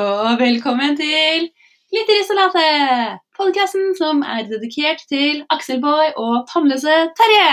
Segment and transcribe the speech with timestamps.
[0.00, 1.48] Og velkommen til
[1.92, 3.18] Glitterisolatet!
[3.36, 7.50] Podkasten som er dedikert til Akselboy og tannløse Terje.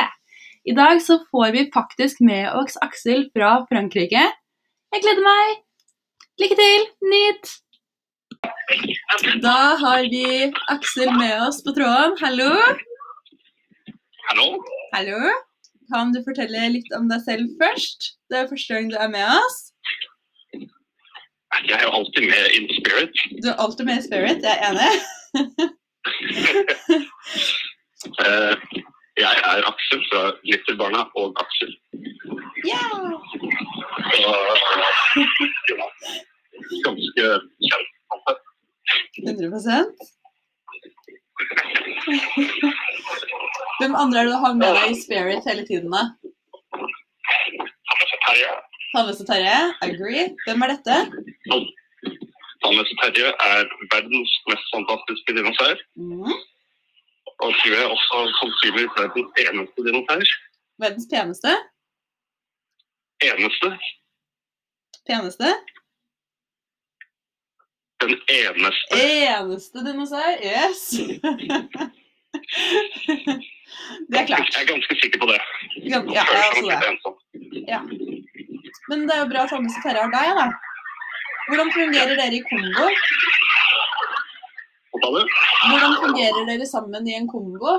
[0.71, 4.23] I dag så får vi faktisk med oss Aksel fra Frankrike.
[4.95, 5.59] Jeg gleder meg.
[6.39, 6.87] Lykke til.
[7.11, 7.53] Nyt.
[9.43, 10.25] Da har vi
[10.77, 12.15] Aksel med oss på tråden.
[12.23, 12.51] Hallo.
[14.29, 14.51] Hallo?
[14.95, 15.35] Hallo.
[15.91, 18.13] Kan du fortelle litt om deg selv først?
[18.31, 19.66] Det er første gang du er med oss.
[21.65, 23.15] Jeg er jo alltid med in spirit.
[23.43, 24.91] Du er alltid med i Spirit, jeg er enig.
[28.25, 28.53] uh,
[29.25, 31.71] Jeg er Aksel fra Glitterbarna og Aksel.
[32.69, 32.83] Ja!
[34.13, 34.33] Så
[35.23, 35.87] ja,
[36.85, 37.25] ganske
[37.67, 37.91] kjent.
[38.13, 38.33] altså.
[39.27, 39.85] 100
[43.79, 46.03] Hvem andre er det du har med deg i Spirit hele tiden, da?
[48.27, 49.21] Tannløse Terje.
[49.21, 49.57] og Terje?
[49.87, 50.25] Agree.
[50.45, 50.95] Hvem er dette?
[52.63, 55.77] Tannløse Terje er verdens mest fantastiske dinosaur.
[55.95, 56.35] Mm.
[57.43, 60.25] Og tror jeg også sannsynligvis verdens eneste dinosaur.
[60.83, 61.51] Verdens peneste?
[63.29, 63.69] Eneste.
[65.09, 65.49] Peneste?
[68.01, 68.95] Den eneste.
[69.03, 70.33] Eneste dinosaur?
[70.53, 70.81] Yes!
[74.09, 74.49] Det er klart.
[74.55, 75.39] Jeg er ganske sikker på det.
[75.91, 76.69] Ja, jeg er også det.
[76.71, 77.15] litt ensom.
[78.89, 80.45] Men det er jo bra at Tannløse Terje har deg, da.
[81.47, 82.85] Hvordan fungerer dere i Kongo?
[84.97, 87.73] Hvordan fungerer dere sammen i en Kongo?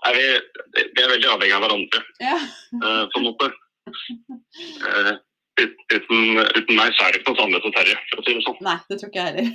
[0.00, 0.24] Nei, vi,
[0.96, 2.36] vi er veldig avhengig av hverandre, Ja.
[2.80, 3.46] uh, på en måte.
[4.80, 5.12] Uh,
[5.60, 6.20] ut- uten,
[6.56, 8.60] uten meg så er det ikke noe Sandnes og Terje, for å si det sånn.
[8.64, 9.50] Nei, det tror ikke jeg heller.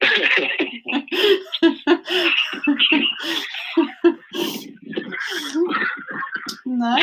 [6.70, 7.02] Nei.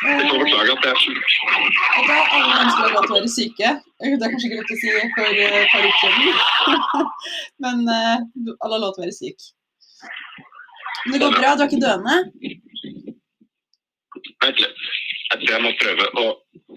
[0.00, 1.18] Jeg får Eh, beklage at jeg er syk.
[2.06, 3.70] Det er alle mennesker lov til å være syke.
[4.02, 6.36] Eh, Det er kanskje ikke lov til å si for eh, par uker siden.
[7.64, 8.18] Men eh,
[8.62, 9.48] alle har lov til å være syk.
[11.06, 12.16] Men det går bra, du er ikke døende?
[14.44, 14.84] Vent litt.
[15.30, 16.24] Jeg tror jeg må prøve å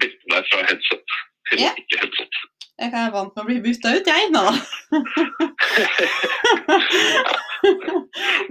[0.02, 1.16] bytte deg fra headset
[1.50, 1.80] til yeah.
[1.82, 2.42] ikke headset.
[2.82, 4.30] Jeg være vant med å bli bytta ut, jeg.
[4.34, 4.40] Nå.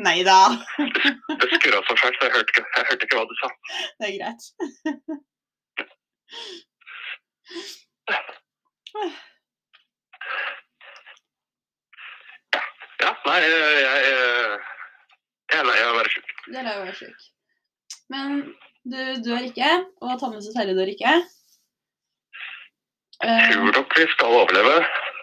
[0.05, 0.55] Nei da.
[0.79, 3.47] Det skurra så fælt, så jeg hørte, ikke, jeg hørte ikke hva du sa.
[3.99, 4.43] Det er greit.
[13.03, 13.51] Ja, nei, jeg,
[13.83, 13.99] jeg,
[15.59, 16.27] er lei av å være sjuk.
[16.47, 17.19] Du er lei av å være sjuk.
[18.13, 18.27] Men
[18.87, 19.69] du dør ikke,
[19.99, 21.11] og tannløse Terje dør ikke.
[23.23, 24.77] Jeg Tror nok vi skal overleve.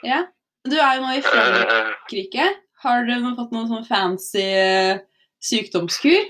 [0.07, 0.25] ja.
[0.69, 2.47] Du er jo nå i Eh, Frankrike.
[2.83, 4.99] Har du fått noen sånn fancy eh,
[5.41, 6.27] sykdomskur?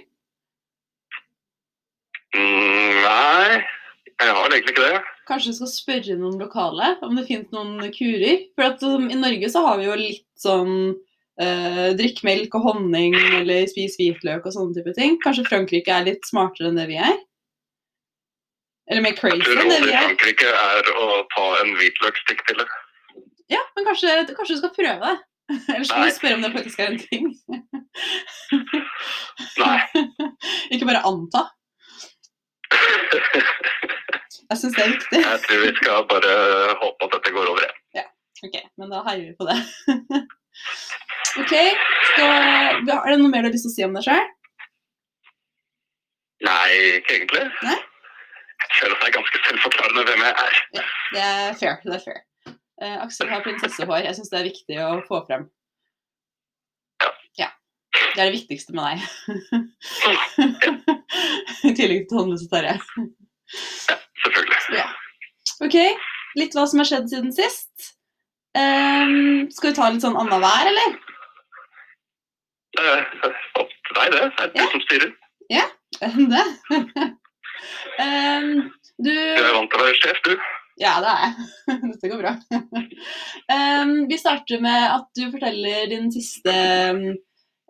[2.37, 3.59] mm, nei,
[4.21, 5.01] jeg har egentlig ikke det.
[5.27, 8.45] Kanskje du skal spørre noen lokale om det finnes noen kurer?
[8.55, 10.73] For at i Norge så har vi jo litt sånn
[11.43, 15.19] eh, drikk melk og honning eller spis hvitløk og sånne type ting.
[15.25, 17.19] Kanskje Frankrike er litt smartere enn det vi er?
[18.91, 20.09] Eller mer crazy enn det vi i er?
[20.09, 22.67] Frankrike er å ta en hvitløksstikkpille.
[23.51, 25.17] Ja, men kanskje, kanskje du skal prøve det?
[25.75, 26.11] Ellers skal Nei.
[26.11, 27.31] vi spørre om det faktisk er en ting.
[29.63, 29.79] Nei.
[30.75, 31.47] Ikke bare anta.
[34.51, 35.23] Jeg syns det er viktig.
[35.23, 36.35] Jeg tror vi skal bare
[36.83, 37.77] håpe at dette går over igjen.
[38.41, 39.57] Ok, men da heier vi på det.
[41.43, 41.51] ok,
[42.09, 42.31] skal,
[42.81, 44.23] er det noe mer du har lyst til å si om deg sjøl?
[46.49, 47.43] Nei, ikke egentlig.
[47.67, 47.77] Nei?
[48.79, 50.59] Føler at det er ganske selvforklarende hvem jeg er.
[51.15, 51.77] Det er fair.
[51.85, 52.21] det er fair.
[52.81, 54.05] Uh, Aksel har prinsessehår.
[54.07, 55.49] Jeg syns det er viktig å få frem.
[57.03, 57.11] Ja.
[57.43, 57.49] Ja.
[58.15, 58.99] Det er det viktigste med deg.
[61.69, 62.77] I tillegg til håndløse Terje.
[63.51, 64.79] Selvfølgelig.
[64.79, 64.87] Ja.
[65.67, 65.77] OK,
[66.41, 67.91] litt hva som har skjedd siden sist.
[68.57, 70.97] Um, skal vi ta litt sånn annenhver, eller?
[72.81, 73.03] Er
[73.61, 74.23] opp til deg, det.
[74.39, 74.69] Det er du Ja.
[74.73, 75.11] som styrer.
[75.51, 75.67] Ja,
[76.01, 76.45] Det.
[78.03, 80.35] Ehm, du Du er vant til å være sjef, du.
[80.81, 81.49] Ja, det er jeg.
[81.93, 82.33] Dette går bra.
[83.53, 86.55] Um, vi starter med at du forteller din siste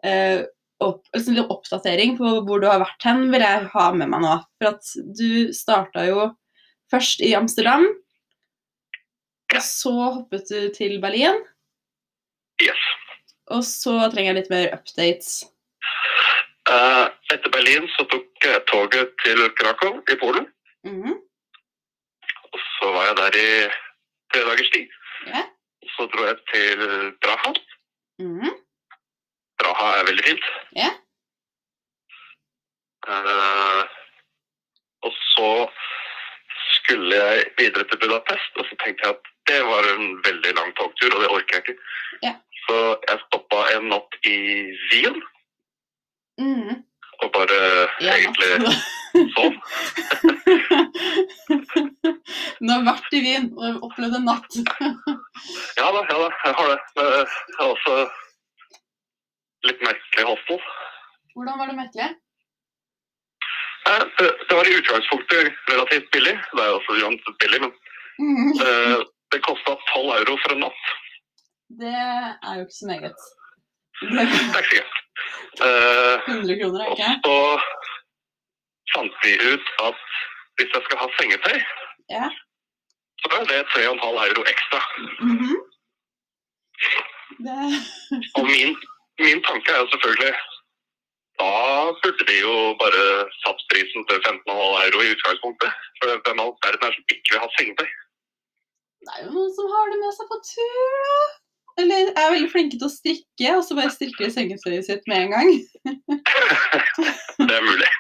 [0.07, 0.41] uh,
[0.81, 4.37] opp, altså oppdatering på hvor du har vært hen, vil jeg ha med meg nå.
[4.61, 6.29] For at du starta jo
[6.93, 7.89] først i Amsterdam,
[9.51, 11.41] og så hoppet du til Berlin,
[12.61, 12.81] Yes.
[13.51, 15.31] og så trenger jeg litt mer updates.
[16.71, 20.47] Eh, etter Berlin så tok jeg toget til Krakow i Polen.
[20.85, 21.17] Mhm,
[22.53, 23.49] Og så var jeg der i
[24.33, 24.89] tre dagers tid.
[25.27, 25.45] Yeah.
[25.97, 26.79] Så dro jeg til
[27.23, 27.53] Praha.
[28.19, 28.51] mhm,
[29.61, 30.45] Praha er veldig fint.
[30.77, 30.95] Yeah.
[33.09, 33.83] Uh,
[35.07, 35.51] og så
[36.73, 40.53] skulle skulle jeg videre til Budapest, og så tenkte jeg at det var en veldig
[40.59, 41.77] lang togtur, og det orker jeg ikke.
[42.25, 42.37] Yeah.
[42.67, 42.77] Så
[43.09, 44.37] jeg stoppa en natt i
[44.91, 45.19] Wien,
[46.41, 46.85] Mhm.
[47.23, 47.59] og bare
[48.01, 48.49] Ja, egentlig
[49.37, 49.57] sånn.
[52.61, 54.59] Du har vært i Wien og opplevd en natt.
[55.81, 56.81] Ja da, ja da, jeg har det.
[56.97, 57.95] Men Jeg har også
[59.69, 60.61] litt merkelig hostel.
[61.35, 62.09] Hvordan var det merkelig?
[63.91, 64.05] Eh,
[64.49, 66.37] Det var i utgangspunktet relativt billig.
[66.53, 67.73] Det er jo også uansett billig, men
[68.21, 68.51] mm.
[68.67, 68.97] eh,
[69.33, 70.85] det kosta 12 euro for en natt.
[71.81, 73.29] Det er jo ikke så meget.
[74.01, 74.99] Det er ikke sikkert.
[75.61, 77.61] 100 kroner, er det Og
[78.91, 79.99] så fant vi ut at
[80.59, 81.59] hvis jeg skal ha sengetøy,
[82.15, 82.27] Ja.
[83.23, 84.81] så er det 3,5 euro ekstra.
[85.21, 85.57] Mhm.
[87.47, 87.59] Det
[88.37, 88.71] Og min,
[89.27, 90.35] min tanke er jo selvfølgelig
[91.41, 91.51] da
[92.03, 93.05] burde de jo bare
[93.43, 94.57] satt prisen til 15,5
[94.87, 95.71] euro i utgangspunktet.
[95.99, 97.91] For hvem all verden er det som ikke vil ha sengetøy?
[99.05, 101.15] Det er jo noen som har det med seg på tur, da.
[101.79, 105.19] Eller er veldig flinke til å strikke, og så bare strikker de sengetøyet sitt med
[105.27, 105.51] en gang.
[107.47, 107.91] Det er mulig.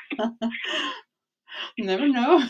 [1.78, 2.40] Never know.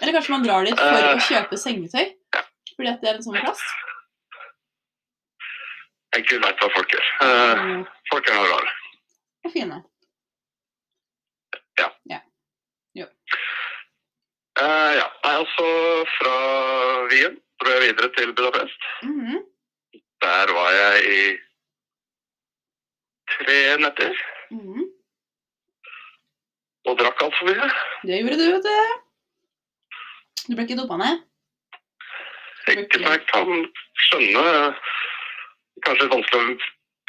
[0.00, 2.08] Eller kanskje man drar dit for å kjøpe sengetøy.
[2.74, 3.60] Fordi at det er en sånn plass.
[6.14, 7.06] Jeg ikke veit hva folk gjør.
[7.22, 8.72] Eh, Mm, folk er noe rare.
[9.46, 9.76] Og fine.
[11.78, 11.88] Ja.
[12.10, 12.18] ja.
[14.54, 15.66] Nei, altså
[16.18, 16.34] fra
[17.10, 18.80] Wien dro jeg videre til Budapest.
[19.06, 19.40] Mhm.
[20.24, 21.20] Der var jeg i
[23.34, 24.12] tre netter
[24.54, 24.84] Mm.
[26.88, 27.68] og drakk altfor mye.
[28.06, 28.76] Det gjorde du, vet du.
[30.48, 31.22] Du ble ikke dopa ned?
[32.68, 32.76] Jeg
[33.32, 33.54] kan
[34.06, 34.44] skjønne.
[35.84, 36.58] Kanskje litt vanskelig å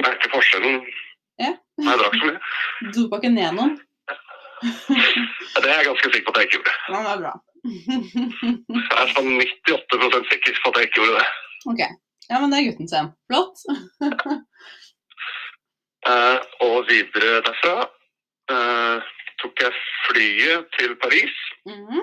[0.05, 0.79] merke forskjellen
[1.43, 1.51] Ja.
[1.77, 2.39] når jeg drakk så mye.
[2.95, 3.75] Dopa ikke ned noen?
[4.63, 6.73] Det er jeg ganske sikker på at jeg ikke gjorde.
[6.89, 7.33] Ja, det er bra.
[8.75, 11.29] Jeg er sånn 98 sikker på at jeg ikke gjorde det.
[11.71, 11.81] ok.
[12.29, 13.09] Ja, men det er gutten sin.
[13.29, 13.57] Flott.
[16.09, 17.75] uh, og videre derfra
[18.53, 18.97] uh,
[19.41, 19.73] tok jeg
[20.07, 21.35] flyet til Paris
[21.65, 22.01] Mhm.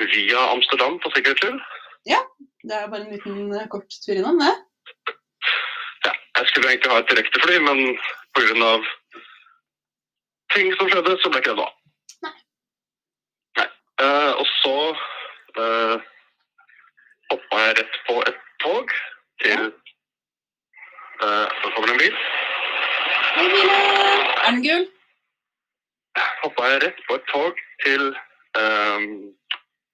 [0.00, 1.60] via Amsterdam på sikkerhets skyld.
[2.66, 4.54] Det er bare en liten uh, kort tur innom, det.
[6.06, 7.78] Ja, jeg skulle egentlig ha et direktefly, men
[8.34, 8.72] pga.
[10.54, 11.74] ting som skjedde, så ble ikke det noe av.
[12.26, 12.34] Nei.
[13.60, 13.68] Nei.
[14.40, 14.74] Og så
[15.62, 15.96] uh,
[17.30, 18.88] hoppa jeg rett på et tog
[19.44, 19.62] til
[21.24, 22.16] eh, Så kommer det en bil.
[24.46, 24.84] Er den gul?
[26.42, 27.54] Hoppa jeg rett på et tog
[27.84, 28.02] til
[28.60, 29.00] uh,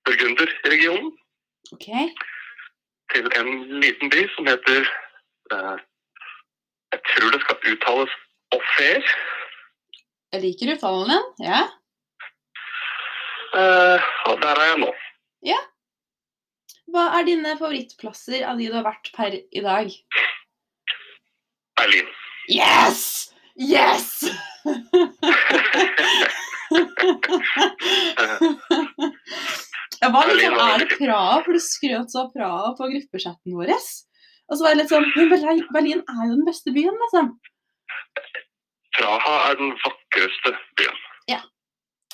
[0.05, 1.11] Burgunderregionen.
[1.75, 2.05] Okay.
[3.13, 3.51] Til en
[3.83, 4.83] liten by som heter
[5.55, 5.77] eh,
[6.93, 8.13] Jeg tror det skal uttales
[8.57, 9.03] Offer.
[10.33, 11.27] Jeg liker uttalen din.
[11.49, 11.63] Ja.
[14.29, 14.93] Og der er jeg nå.
[16.93, 19.89] Hva er dine favorittplasser av de du har vært per i dag?
[21.81, 22.09] Berlin.
[22.53, 23.33] Yes!
[23.57, 24.25] Yes!
[30.03, 31.41] Hva liksom, sånn, Er det Praha?
[31.47, 33.73] For du skrøt så av Praha på gruppechatten vår.
[33.73, 37.31] Og så var jeg litt sånn Men Berlin, er jo den beste byen, liksom.
[38.99, 40.99] Praha er den vakreste byen,
[41.31, 41.41] Ja.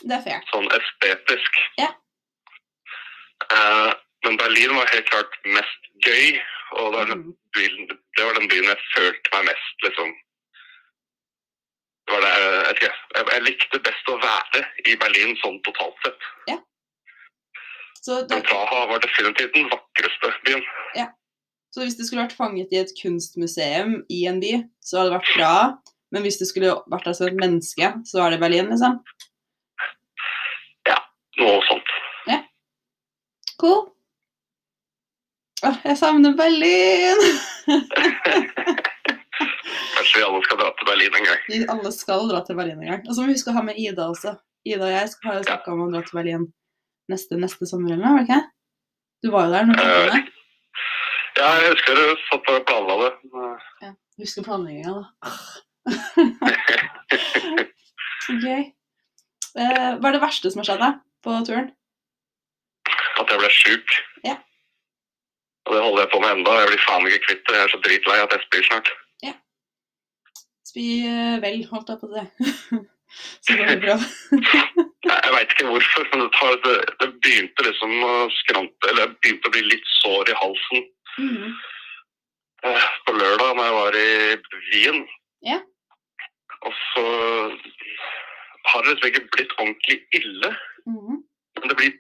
[0.05, 0.43] Det er fair.
[0.53, 1.57] sånn estetisk.
[1.81, 1.89] Ja.
[3.51, 3.93] Eh,
[4.25, 6.39] men Berlin var helt klart mest gøy,
[6.79, 7.35] og det var, den Mm.
[7.57, 10.11] byen, det var den byen jeg følte meg mest, liksom.
[12.09, 15.99] Det var det, jeg, ikke, jeg, jeg likte best å være i Berlin sånn totalt
[16.07, 16.29] sett.
[17.99, 20.63] Så, Men Praha var definitivt den vakreste byen.
[20.97, 21.09] Ja.
[21.75, 25.19] så hvis det skulle vært fanget i et kunstmuseum i en by, så hadde det
[25.19, 25.55] vært bra.
[26.15, 29.01] Men hvis det skulle vært der som et menneske, så er det Berlin, liksom.
[30.89, 30.97] Ja,
[31.43, 31.91] Noe sånt.
[32.31, 32.39] Ja.
[33.61, 33.91] Cool.
[35.69, 37.21] Åh, jeg savner Berlin!
[39.99, 41.41] Kanskje vi alle skal dra til Berlin en gang.
[41.51, 43.03] Vi alle skal dra til Berlin en gang.
[43.09, 44.31] Og så må vi huske å ha med Ida også.
[44.69, 46.45] Ida og jeg skal- har jo snakka om å dra til Berlin
[47.13, 48.43] neste, neste sommer eller noe, var det ikke?
[49.25, 49.89] Du var jo der når du Eh.
[51.39, 53.13] Ja, jeg husker du satt og planla det.
[54.19, 55.03] Husker planlegginga, da.
[58.43, 58.63] Gøy.
[59.59, 60.95] Eh, hva er det verste som har skjedd deg
[61.25, 61.69] på turen?
[63.21, 63.89] At jeg ble sjuk.
[64.27, 64.37] Ja.
[65.69, 66.57] Og det holder jeg på med enda.
[66.63, 67.57] Jeg blir faen ikke kvitt det.
[67.59, 68.89] Jeg er så dritlei at jeg spyr snart.
[70.69, 72.25] Spy eh, vel, holdt jeg på si.
[73.45, 73.95] Så går det bra.
[75.09, 79.15] Jeg, veit ikke hvorfor, men det, tar, det, det begynte liksom å skrante Eller jeg
[79.23, 80.83] begynte å bli litt sår i halsen
[81.17, 81.55] mm.
[82.69, 84.11] eh, på lørdag når jeg var i
[84.67, 85.01] Wien.
[85.49, 85.57] Ja.
[86.69, 87.07] Og så
[88.69, 90.53] har det liksom ikke blitt ordentlig ille.
[90.91, 91.23] Mhm.
[91.59, 91.97] Men det blir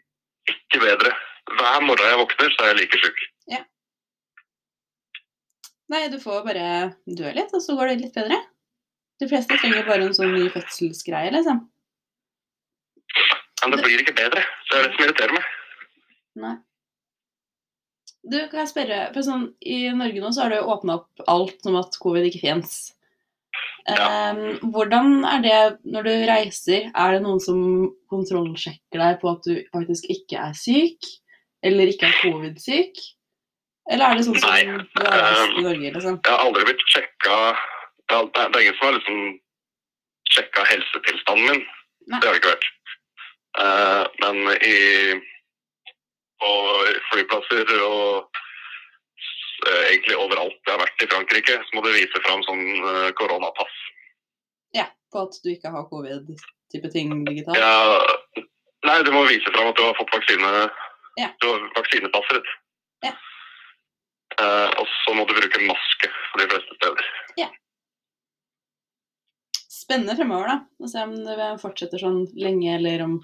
[0.52, 1.14] ikke bedre.
[1.54, 3.24] Hver morgen jeg våkner, så er jeg like sjuk.
[5.88, 6.68] Nei, du får bare
[7.06, 8.36] dø litt, og så går det litt bedre.
[9.18, 11.62] De fleste trenger bare en sånn ny fødselsgreie, liksom.
[13.62, 14.44] Men det blir ikke bedre.
[14.66, 15.48] Så det er det som irriterer meg.
[16.44, 16.54] Nei.
[18.28, 21.28] Du, kan jeg spørre, for sånn, I Norge nå så har det jo åpna opp
[21.32, 22.78] alt som at covid ikke fins.
[23.88, 24.34] Ja.
[24.68, 26.90] hvordan er det når du reiser?
[26.92, 27.60] Er det noen som
[28.12, 31.08] kontrollsjekker deg på at du faktisk ikke er syk?
[31.64, 33.00] Eller ikke er covid-syk?
[33.88, 36.18] Eller er det sånn som Nei, du har reist i Norge, liksom?
[36.20, 37.36] Jeg har aldri blitt sjekka
[38.08, 39.20] Det er det er ingen som har liksom
[40.28, 41.62] sjekka helsetilstanden min.
[42.08, 42.18] Nei.
[42.20, 42.66] Det har det ikke vært.
[43.58, 44.76] Uh, men i
[46.38, 46.50] på
[47.10, 52.44] flyplasser og uh, egentlig overalt jeg har vært i Frankrike, så må du vise fram
[52.46, 53.80] sånn uh, koronapass.
[54.76, 57.58] Ja, på at du ikke har covid-type ting digitalt?
[57.58, 58.44] Ja,
[58.86, 60.52] nei, du må vise fram at du har fått vaksine.
[61.18, 61.32] Ja.
[61.42, 62.54] Du har vaksinepasset ditt.
[63.08, 63.16] Ja.
[64.38, 67.08] Eh, og så må du bruke maske for de fleste steder.
[67.40, 67.48] Ja.
[69.78, 70.58] Spennende fremover, da.
[70.84, 73.16] Å se om det fortsetter sånn lenge, eller om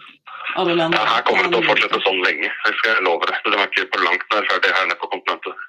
[0.61, 2.50] alle land Ja, her kommer det til å fortsette sånn lenge.
[2.64, 3.44] Det skal jeg love deg.
[3.44, 5.64] De er ikke på langt nær ferdig her nede på kontinentet.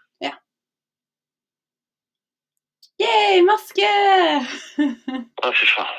[3.01, 3.87] Yay, maske!
[5.43, 5.95] Å, fy faen.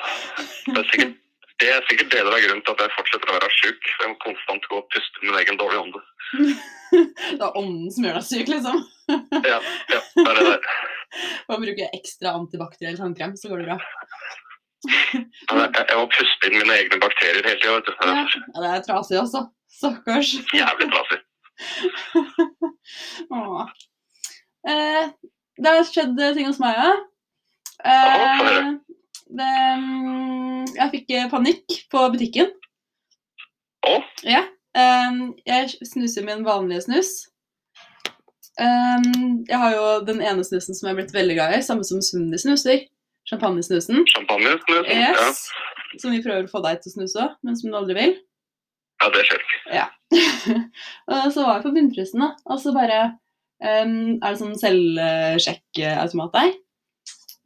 [0.65, 1.17] Det er sikkert
[1.61, 3.87] det er sikkert deler av grunnen til at jeg fortsetter å være sjuk.
[4.01, 6.01] Jeg må konstant gå og puste med min egen dårlige ånde.
[7.39, 8.83] det er ånden som gjør deg syk, liksom.
[9.09, 9.57] Ja,
[9.89, 10.67] ja, det er det der.
[11.47, 13.79] Bare bruke ekstra antibakteriell tannkrem, så går det bra.
[14.87, 17.93] Jeg, jeg må puste inn mine egne bakterier hele tida, vet du.
[18.05, 19.47] Ja, det er trasig også.
[19.77, 20.35] Stakkars.
[20.53, 21.21] jævlig trasig.
[23.37, 23.63] Åh.
[24.69, 25.09] Eh,
[25.57, 27.07] det har skjedd ting hos meg òg.
[27.81, 28.77] Ja, få Eh.
[29.29, 32.51] Det, mm, jeg fikk eh, panikk på butikken.
[33.87, 34.03] Oh.
[34.27, 34.43] Ja.
[34.77, 35.17] eh,
[35.47, 37.11] jeg snuser min vanlige snus.
[38.59, 39.09] Eh,
[39.49, 42.01] jeg har jo den ene snusen som jeg er blitt veldig glad i, samme som
[42.03, 42.87] Sunni snuser.
[43.27, 44.05] Champagnesnusen.
[44.07, 44.55] Champagne?
[44.87, 45.43] yes.
[45.51, 45.99] Ja.
[45.99, 48.17] Som vi prøver å få deg til å snuse òg, men som du aldri vil.
[49.01, 49.43] ja, det skjer
[49.75, 49.87] Ja.
[51.11, 52.29] og så var jeg på bunnprisen, da.
[52.47, 53.01] Og så bare
[53.59, 56.55] um, er det sånn selvsjekkautomat der.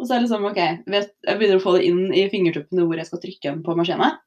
[0.02, 2.88] Og så er det sånn, ok, vet, jeg begynner å få det inn i fingertuppene
[2.90, 4.18] hvor jeg skal trykke den på maskinen.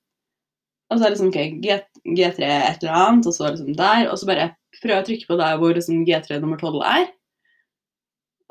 [0.93, 1.78] Og så er det sånn, ok, G,
[2.14, 4.07] G3 et eller annet, og så er det sånn der.
[4.12, 7.09] Og så bare prøver jeg å trykke på der hvor liksom G3 nummer 12 er.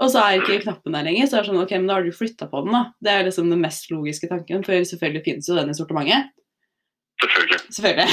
[0.03, 2.03] Og så er ikke knappen der lenger, så er det sånn, ok, men da har
[2.03, 2.83] du flytta på den, da.
[3.05, 6.33] Det er liksom den mest logiske tanken, for selvfølgelig finnes jo den i sortimentet.
[7.23, 7.59] Selvfølgelig.
[7.77, 8.07] Selvfølgelig.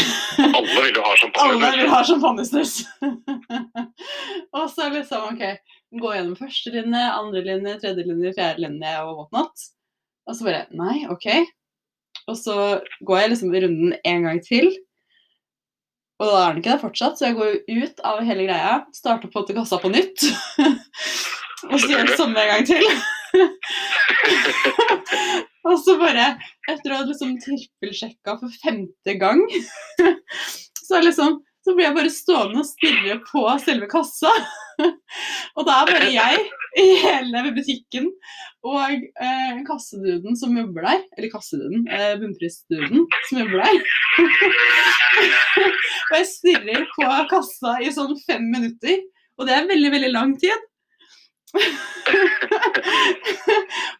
[0.47, 1.57] Alle vil jo ha champagne.
[1.57, 2.75] Alle vil ha champagnesnus.
[4.61, 5.43] og så liksom, ok,
[5.99, 9.64] gå gjennom første linje, andre linje, tredje linje, fjerde linje og whatnot.
[10.28, 11.26] Og så bare, nei, ok.
[12.30, 12.56] Og så
[13.06, 14.70] går jeg liksom runden en gang til.
[16.20, 18.75] Og da er den ikke der fortsatt, så jeg går jo ut av hele greia,
[18.94, 20.26] starter på til kassa på nytt.
[21.70, 22.85] og så gjør det samme en gang til.
[25.70, 26.35] og så bare,
[26.68, 29.40] etter å ha liksom trippelsjekka for femte gang,
[30.87, 31.40] så er liksom
[31.71, 34.31] så blir jeg bare stående og stirre på selve kassa.
[35.57, 36.41] og da er bare jeg
[36.81, 38.09] i hele butikken
[38.67, 43.79] og eh, kasseduden som jobber der, eller kasseduden, eh, bunnprisduden som jobber der.
[46.11, 48.99] og jeg stirrer på kassa i sånn fem minutter,
[49.39, 50.67] og det er veldig, veldig lang tid.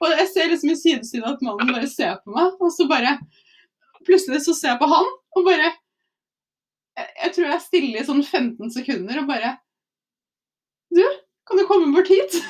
[0.00, 3.19] og jeg ser liksom i sidesynet at mannen bare ser på meg, og så bare
[4.00, 5.67] Plutselig så ser jeg på han, og bare
[7.00, 9.57] jeg, tror jeg er stille i sånn 15 sekunder og bare
[10.95, 11.02] Du,
[11.47, 12.40] kan du komme bort hit?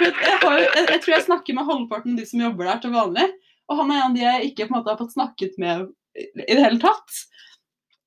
[0.00, 2.92] Jeg, har, jeg, jeg tror jeg snakker med halvparten av de som jobber der til
[2.94, 3.24] vanlig.
[3.66, 6.62] Og han er en av de jeg ikke måte har fått snakket med i det
[6.62, 7.18] hele tatt.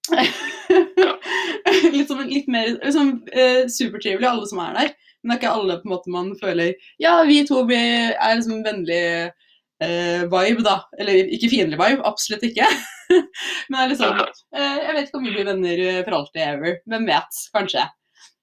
[1.94, 4.94] litt, sånn, litt mer liksom, eh, supertrivelig, alle som er der.
[5.20, 8.64] Men det er ikke alle på en måte man føler Ja, vi to er liksom
[8.66, 9.49] vennlig eh,
[9.80, 10.82] vibe, da.
[11.00, 12.68] Eller ikke fiendtlig vibe, absolutt ikke.
[13.70, 16.44] Men det er liksom eh, Jeg vet ikke om vi blir venner eh, for alltid
[16.46, 16.78] ever.
[16.92, 17.42] Hvem vet?
[17.56, 17.86] Kanskje.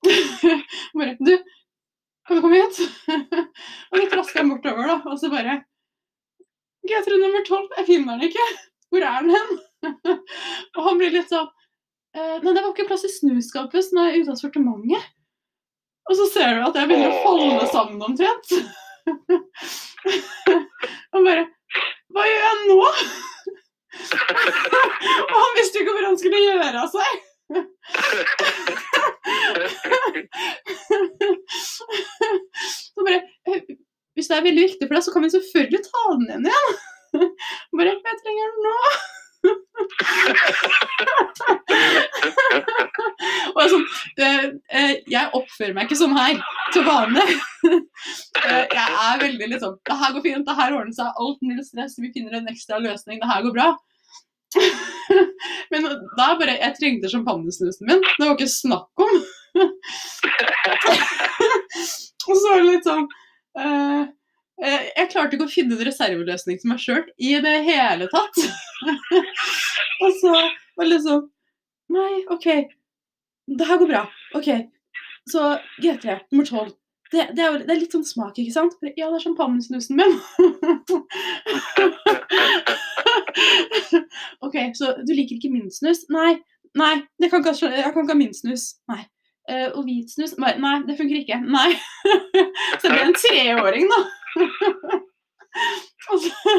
[0.97, 1.33] bare Du,
[2.27, 2.81] kan du komme hit?
[3.91, 5.61] og litt trasker jeg bortover, da, og så bare
[6.87, 8.49] G3 nummer 12, jeg finner den ikke.
[8.95, 9.63] Hvor er den hen?
[10.77, 11.49] og han blir litt sånn
[12.17, 15.13] eh, Nei, det var ikke plass i snuskapet, så den er ute av sortimentet.
[16.07, 18.53] Og så ser du at jeg begynner å falle sammen omtrent.
[21.17, 21.45] Og bare
[22.15, 22.81] Hva gjør jeg nå?
[25.27, 27.11] og han visste jo ikke hvor han skulle gjøre av seg.
[32.95, 33.61] så bare «Eh,
[34.17, 36.73] Hvis det er veldig viktig for deg, så kan vi selvfølgelig ta den igjen igjen.
[37.77, 38.77] bare Jeg trenger den nå.
[43.57, 43.87] Var sånn
[44.21, 46.35] eh, Jeg oppfører meg ikke sånn her
[46.75, 47.29] til vanlig.
[48.47, 51.09] Eh, jeg er veldig litt sånn Det her går fint, det her ordner seg.
[51.19, 53.69] Alt null stress, vi finner en ekstra løsning, det her går bra.
[55.73, 58.03] Men da er bare Jeg trengte sjampanjesnusen min.
[58.05, 59.15] Det var ikke snakk om.
[62.29, 63.07] Og så var det litt sånn
[63.59, 64.03] eh,
[64.57, 68.39] Jeg klarte ikke å finne en reserveløsning til meg sjøl i det hele tatt.
[70.03, 71.27] Og så var det liksom
[71.93, 72.47] Nei, OK.
[73.47, 74.01] Det her går bra.
[74.35, 74.49] OK.
[75.31, 76.73] Så G3 nummer 12.
[77.13, 78.73] Det, det, er, det er litt sånn smak, ikke sant?
[78.83, 80.17] Ja, det er champagnesnusen min.
[84.47, 86.09] OK, så du liker ikke min snus?
[86.11, 86.43] Nei.
[86.77, 88.65] Nei, jeg kan ikke jeg kan ikke ha min snus.
[88.91, 89.03] Nei.
[89.47, 90.35] Uh, og hvit snus?
[90.43, 91.39] Nei, det funker ikke.
[91.47, 91.71] Nei.
[92.81, 94.01] så det ble en treåring, da.
[96.11, 96.55] og, så,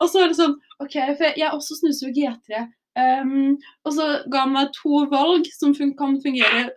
[0.00, 2.64] og så er det sånn OK, for jeg, også snuser jo G3.
[2.98, 6.70] Um, og så ga han meg to valg som fun kan fungere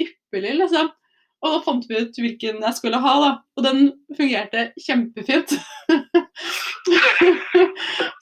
[0.00, 0.92] ypperlig, liksom.
[1.38, 3.32] Og da fant vi ut hvilken jeg skulle ha, da.
[3.58, 3.80] Og den
[4.18, 5.54] fungerte kjempefint.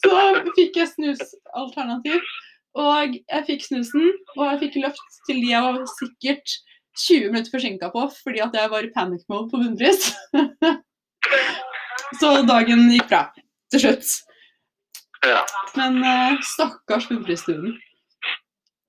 [0.04, 0.18] så
[0.58, 2.20] fikk jeg snusalternativ.
[2.76, 6.58] Og jeg fikk snusen, og jeg fikk løft til de jeg var sikkert
[6.96, 10.10] 20 minutter forsinka på fordi at jeg var i panic mode på bunnpris.
[12.20, 13.22] så dagen gikk bra
[13.72, 14.14] til slutt.
[15.26, 15.42] Ja.
[15.76, 17.76] Men uh, stakkars bunnprisstuden.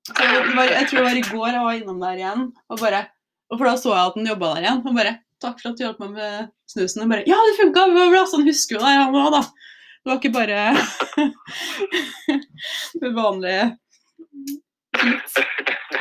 [0.08, 3.06] Så jeg tror det var i går jeg var innom der igjen, og bare
[3.48, 4.84] og For da så jeg at den jobba der igjen.
[4.84, 7.84] Og bare 'Takk for at du hjalp meg med snusen.' Og bare 'Ja, det funka!
[7.86, 9.44] Sånn så han husker jo deg, han òg, da'.
[10.02, 10.58] Det var ikke bare
[13.00, 13.64] det vanlige
[14.98, 15.38] fint.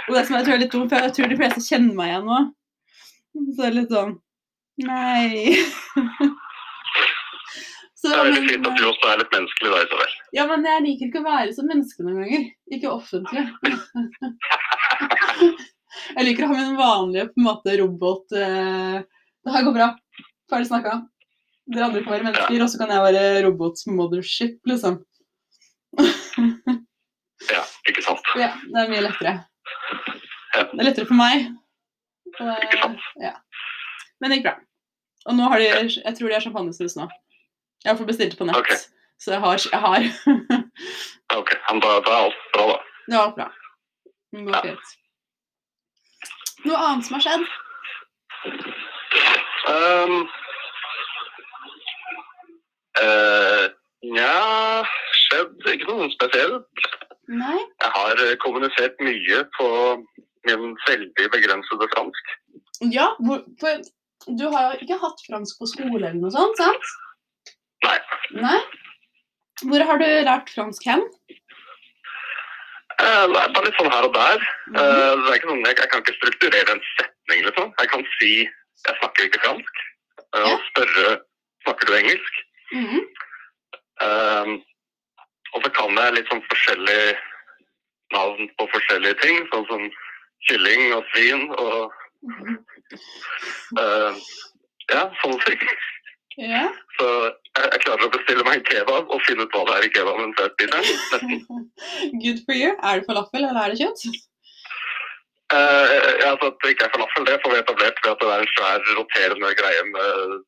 [0.08, 2.12] Og det som jeg tror er litt dumt, for jeg tror de fleste kjenner meg
[2.12, 2.40] igjen nå.
[3.38, 4.14] Så det er litt sånn
[4.78, 5.58] Nei.
[7.98, 10.12] Så, Det er veldig men- fint at du også er litt menneskelig da, Isabel.
[10.38, 12.44] ja, men jeg liker ikke å være som menneske noen ganger.
[12.78, 13.42] Ikke offentlig.
[16.14, 19.88] jeg liker å ha min vanlige på en måte robot eh, Det her går bra.
[20.52, 20.94] Ferdig snakka.
[21.68, 25.02] Dere andre kan være mennesker, og så kan jeg være robots mothership, liksom.
[27.48, 28.26] Ja, ikke sant.
[28.36, 29.32] Ja, det er mye lettere.
[30.54, 30.64] Ja.
[30.72, 31.46] Det er lettere for meg.
[32.28, 33.04] Ikke sant.
[33.22, 33.34] ja.
[34.20, 34.56] Men det gikk bra.
[35.28, 37.08] Og nå har de Jeg tror de har champagnesnus nå.
[37.84, 38.58] Jeg har fått bestilt på nett.
[38.58, 38.78] Okay.
[39.20, 40.00] Så jeg har, jeg har.
[41.38, 42.76] Ok, men da, da er alt bra, da.
[43.08, 43.48] Det var bra.
[44.32, 44.94] Det går fint.
[46.68, 47.44] Noe annet som har skjedd?
[49.68, 50.14] Um,
[53.02, 53.66] uh,
[54.08, 54.86] Nja,
[55.26, 56.88] skjedd ikke noe spesielt.
[57.28, 57.58] Nei?
[57.84, 59.70] Jeg har kommunisert mye på
[60.48, 62.36] min veldig begrensede fransk.
[62.94, 63.10] Ja,
[63.60, 63.84] for
[64.40, 66.94] du har jo ikke hatt fransk på skole eller noe sånt, sant?
[67.86, 67.98] Nei.
[68.44, 68.60] Nei?
[69.64, 71.04] Hvor har du lært fransk hen?
[72.98, 74.44] Det er bare litt sånn her og der.
[74.74, 77.70] Mm er ikke sånn, jeg, jeg kan ikke strukturere en setning, liksom.
[77.80, 78.32] Jeg kan si
[78.88, 79.80] jeg snakker ikke fransk,
[80.18, 80.54] eh, Ja.
[80.54, 81.14] og spørre
[81.66, 82.44] snakker du engelsk.
[82.74, 83.06] Mm
[83.98, 84.50] Eh,
[85.56, 87.16] og så kan jeg litt sånn forskjellige
[88.14, 89.88] navn på forskjellige ting, sånn som
[90.50, 91.94] kylling og svin og
[92.28, 92.58] Mhm.
[92.96, 94.24] Eh,
[94.94, 95.68] ja, sånne ting.
[96.38, 96.68] Ja.
[97.00, 99.88] Så jeg, jeg klarer å bestille meg en kebab og finne ut hva det er
[99.88, 101.40] i kebaben før jeg.
[102.24, 102.76] Good for you.
[102.78, 104.06] Er det falafel, eller er det kjøtt?
[105.48, 105.88] Uh,
[106.20, 108.42] ja, altså at det ikke er falafel, det får vi etablert ved at det er
[108.44, 110.40] en svær roterende greie med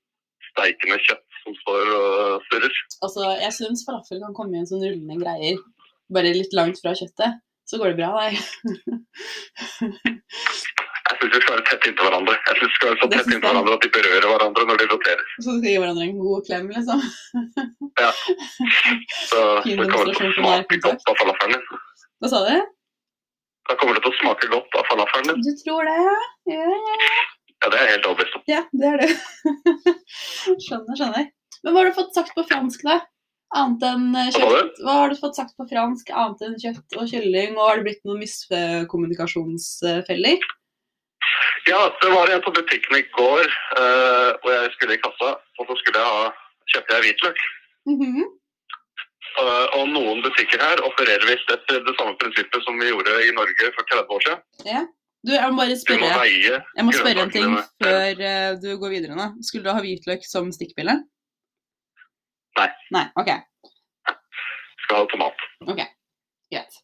[0.50, 2.80] steikende kjøtt som står og surrer.
[3.08, 5.62] Altså, jeg syns falafel kan komme i en sånn rullende greier,
[6.14, 7.40] bare litt langt fra kjøttet.
[7.70, 8.34] Så går det bra, nei.
[11.20, 12.36] Syns vi skal være tett inntil hverandre.
[12.48, 14.86] Jeg synes vi skal være så tett inntil hverandre at de berører hverandre når de
[14.94, 15.24] roterer.
[15.36, 17.00] Så de skal gi hverandre en god klem, liksom.
[18.04, 18.12] ja.
[19.32, 21.66] Så det kommer til å smake godt av falafelen din.
[22.24, 22.56] Hva sa du?
[23.70, 25.44] Da kommer det til å smake godt av falafelen din.
[25.44, 26.00] Du tror det?
[26.56, 26.96] Ja, ja.
[27.60, 28.44] Ja, det er helt overbevist om.
[28.48, 29.12] Ja, det er det.
[30.66, 31.26] skjønner, skjønner.
[31.66, 32.96] Men hva har du fått sagt på fransk, da?
[33.60, 34.80] Annet enn eh, kjøtt?
[34.86, 37.52] Hva har du fått sagt på fransk annet enn kjøtt og kylling?
[37.58, 40.40] Og har det blitt noen miskommunikasjonsfeller?
[41.70, 45.70] Ja, det var en på butikken i går, uh, og jeg skulle i kassa, og
[45.70, 46.30] så skulle jeg ha,
[46.74, 47.42] kjøpte jeg hvitløk.
[47.90, 48.24] Mhm.
[49.40, 53.36] uh, og noen butikker her opererer visst etter det samme prinsippet som vi gjorde i
[53.38, 54.42] Norge for 30 år siden.
[54.70, 54.88] Ja.
[55.28, 58.52] Du, jeg må bare Du må spørre, veie jeg må spørre en ting før uh,
[58.64, 59.32] du går videre nå.
[59.44, 60.96] Skulle du ha hvitløk som stikkpille?
[62.60, 62.70] Nei.
[62.96, 63.34] Nei, ok.
[64.86, 65.48] Skal ha tomat.
[65.68, 66.80] Greit.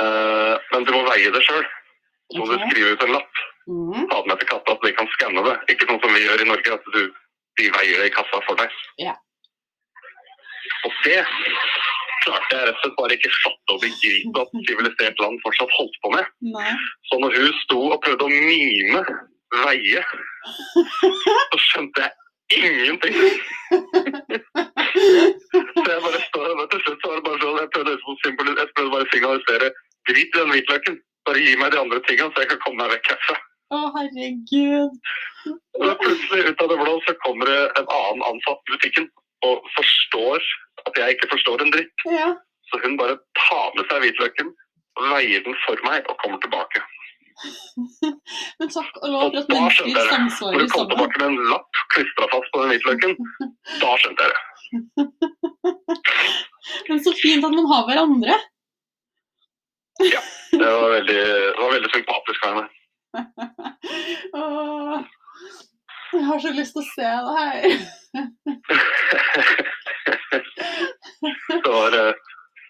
[0.00, 1.64] Eh, men du må veie det sjøl.
[2.30, 2.60] Så må okay.
[2.60, 3.40] du skrive ut en lapp.
[3.70, 4.06] Mhm.
[4.10, 5.56] Ta den med til katta, så de kan skanne det.
[5.72, 7.02] Ikke sånn som vi gjør i Norge, at du,
[7.60, 8.78] de veier det i kassa for deg.
[8.98, 9.14] Ja.
[10.86, 11.20] Og det
[12.24, 15.98] klarte jeg rett og slett bare ikke fatte og begripe at sivilisert land fortsatt holdt
[16.04, 16.30] på med.
[16.56, 16.72] Nei.
[17.08, 19.04] Så når hun sto og prøvde å mime
[19.54, 20.02] veie,
[21.50, 23.16] så skjønte jeg ingenting.
[25.50, 28.18] Så jeg bare står der til slutt så var det bare sånn, jeg prøvde, liksom
[28.24, 29.70] jeg prøvde bare å signalisere
[30.10, 30.98] drit i den hvitløken.
[31.28, 33.36] Bare gi meg de andre tingene, så jeg kan komme meg vekk herfra.
[33.70, 34.96] Å, herregud.
[35.78, 39.10] Og plutselig ut av det blå så kommer det en annen ansatt i butikken
[39.46, 40.46] og forstår
[40.88, 42.06] at jeg ikke forstår en dritt.
[42.10, 42.32] Ja.
[42.70, 44.50] Så hun bare tar med seg hvitløken,
[45.10, 46.82] veier den for meg og kommer tilbake.
[48.60, 50.18] Men takk og lov for at mennesker jeg det.
[50.42, 53.16] Når du kom tilbake med en lapp klistra fast på den hvitløken,
[53.82, 55.08] da skjønte jeg det.
[56.90, 58.36] Men så fint at man har hverandre.
[60.00, 62.68] Det var veldig, det var veldig sympatisk av henne.
[64.34, 65.04] Åh,
[66.12, 67.60] jeg har så lyst til å se det her.
[71.64, 72.14] Det var, eh,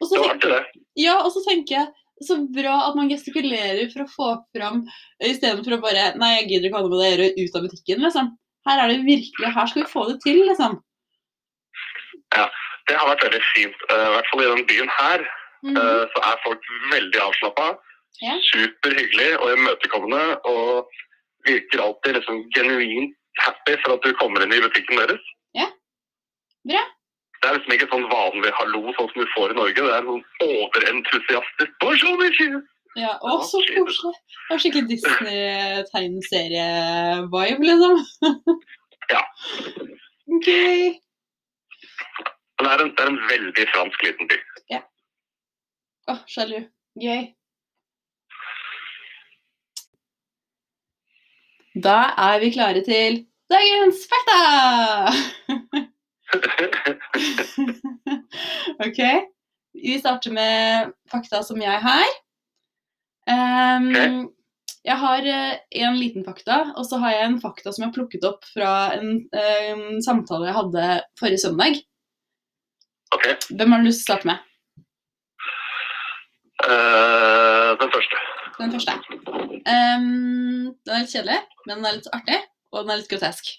[0.00, 0.60] det var artig, det.
[1.00, 1.88] Ja, og så tenker jeg
[2.26, 4.82] så bra at man gestikulerer for å få fram
[5.24, 7.66] istedenfor å bare Nei, jeg gidder ikke ha noe med det å gjøre ut av
[7.66, 8.30] butikken, liksom.
[8.68, 10.72] Her er det virkelig Her skal vi få det til, liksom.
[12.36, 12.48] Ja,
[12.88, 13.76] Det har vært veldig fint.
[13.90, 15.28] eh, I hvert fall i den byen her
[15.62, 15.76] Mhm.
[15.76, 17.66] eh, så er folk veldig avslappa.
[18.22, 18.34] Ja.
[18.52, 20.40] Superhyggelig og imøtekommende.
[20.44, 20.88] Og
[21.48, 23.12] virker alltid liksom genuint
[23.44, 25.24] happy for at du kommer inn i butikken deres.
[25.56, 25.68] Ja.
[26.68, 26.82] Bra.
[27.40, 29.80] Det er liksom ikke sånn vanlig hallo sånn som du får i Norge.
[29.80, 31.72] Det er sånn overentusiastisk.
[31.80, 32.56] Bonjour!
[32.98, 34.16] Ja, å, Ja, så koselig.
[34.48, 37.94] Det er skikkelig Disney-tegneserie-vibe, liksom.
[39.10, 39.22] Ja.
[40.26, 40.56] Men det
[42.70, 44.38] er en, det er en veldig fransk liten by.
[44.74, 44.80] Ja.
[46.10, 46.60] Å, sjalu.
[47.00, 47.22] Gøy.
[51.74, 54.38] Da er vi klare til dagens fakta!
[58.86, 59.00] ok.
[59.78, 62.10] Vi starter med fakta som jeg har.
[63.30, 64.30] Um.
[64.80, 68.24] Jeg har en liten fakta, og så har jeg en fakta som jeg har plukket
[68.24, 70.86] opp fra en em, samtale jeg hadde
[71.20, 71.76] forrige søndag.
[73.12, 73.26] ok.
[73.52, 74.38] Hvem har du lyst til å starte med?
[76.64, 78.39] Uh, den første.
[78.60, 78.94] Den første.
[79.64, 82.40] Um, den er litt kjedelig, men den er litt artig,
[82.72, 83.54] og den er litt grotesk.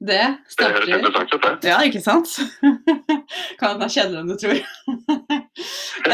[0.00, 0.20] Det
[0.56, 1.68] Det høres interessant ut, det.
[1.68, 2.36] Ja, ikke sant?
[3.60, 4.60] kan hende det er kjedeligere enn du tror.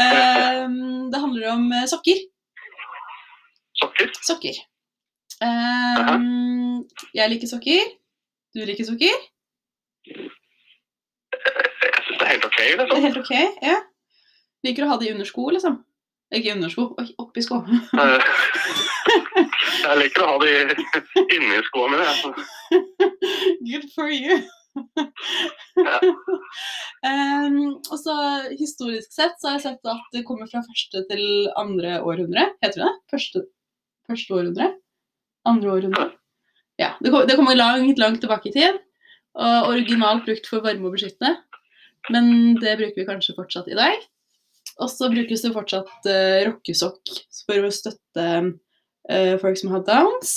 [0.01, 0.81] um,
[1.13, 2.25] det handler om eh, sokker.
[3.77, 4.11] Sokker.
[4.27, 4.59] Sokker.
[5.45, 7.91] Ehm, jeg liker sokker.
[8.55, 9.17] Du liker sokker.
[10.07, 10.31] Jeg
[12.07, 12.57] syns det er helt ok.
[12.57, 13.03] Det er liksom.
[13.05, 13.33] helt ok.
[13.69, 13.77] ja.
[14.65, 15.77] Liker å ha det i undersko, liksom.
[16.35, 17.61] Ikke undersko, oi, oppi sko.
[17.95, 18.23] Eh,
[19.87, 20.49] Jeg liker å ha de
[21.37, 22.31] inni skoene mine.
[23.69, 24.41] Good for you.
[25.77, 25.99] Ja.
[27.07, 28.13] Ehm, og så
[28.59, 31.23] Historisk sett så har jeg sett at det kommer fra første til
[31.57, 32.43] andre århundre.
[32.61, 32.95] Heter det det?
[33.13, 33.43] Første,
[34.09, 34.67] første århundre?
[35.49, 36.09] Andre århundre?
[36.81, 38.77] Ja, det kom- det kommer langt, langt tilbake i tid.
[39.37, 41.31] Og originalt brukt for varme og beskytte.
[42.13, 43.97] Men det bruker vi kanskje fortsatt i dag.
[44.77, 47.13] Og så brukes det fortsatt uh, rockesokk
[47.47, 50.35] for å støtte uh, folk som har downs.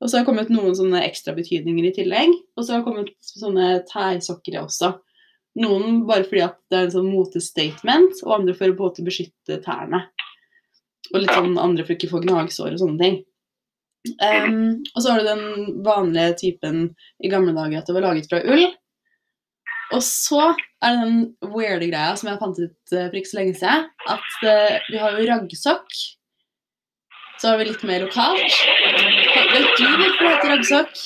[0.00, 2.32] Og så har det kommet noen sånne ekstra betydninger i tillegg.
[2.56, 4.92] Og så har det kommet sånne tærsokker også.
[5.60, 9.06] Noen bare fordi at det er en sånn motestatement, og andre for å på en
[9.08, 10.02] beskytte tærne.
[11.14, 13.16] Og litt sånn andre for ikke å få gnagsår og sånne ting.
[14.22, 16.82] Um, og så har du den vanlige typen
[17.24, 18.68] i gamle dager at det var laget fra ull.
[19.94, 20.42] Og så
[20.82, 21.18] er det den
[21.54, 24.98] weirde greia som jeg fant ut eh, for ikke så lenge siden, at uh, vi
[25.02, 25.98] har jo raggsokk.
[27.36, 28.58] Så har vi litt mer lokalt.
[29.52, 31.02] Vet du hvorfor det heter raggsokk?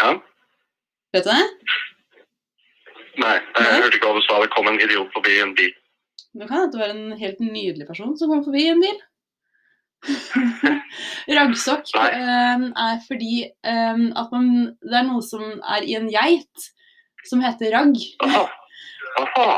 [0.00, 0.12] Ja.
[1.14, 1.42] Vet du det?
[3.16, 4.40] Nei, jeg hørte ikke hva du sa.
[4.42, 5.72] Det kom en idiot forbi en bil.
[6.36, 8.98] Det kan hende det var en helt nydelig person som kom forbi en bil.
[11.36, 12.10] Raggsokk Nei.
[12.14, 14.46] eh, er fordi eh, at man
[14.82, 16.58] Det er noe som er i en geit
[17.26, 17.96] som heter ragg.
[18.22, 18.44] Aha.
[19.18, 19.56] Aha.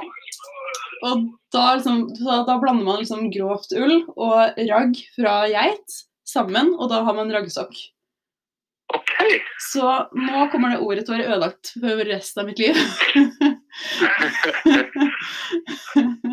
[1.05, 1.15] Og
[1.53, 4.37] da, liksom, så da blander man liksom grovt ull og
[4.71, 5.91] ragg fra geit
[6.29, 7.75] sammen, og da har man raggsokk.
[8.97, 9.13] Ok.
[9.69, 9.85] Så
[10.17, 12.73] nå kommer det ordet til å være ødelagt for resten av mitt liv.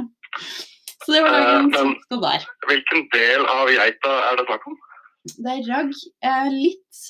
[1.06, 1.78] Så det var Eh, dagens
[2.10, 2.46] men- der.
[2.68, 4.78] Hvilken del av geita er det snakk om?
[5.26, 5.94] Det er ragg.
[6.24, 7.02] Jeg er litt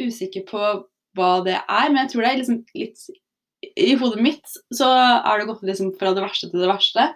[0.00, 0.60] usikker på
[1.16, 2.98] hva det er, men jeg tror det er liksom litt
[3.80, 4.44] I hodet mitt
[4.76, 4.84] så
[5.24, 7.14] er det gått liksom fra det verste til det verste.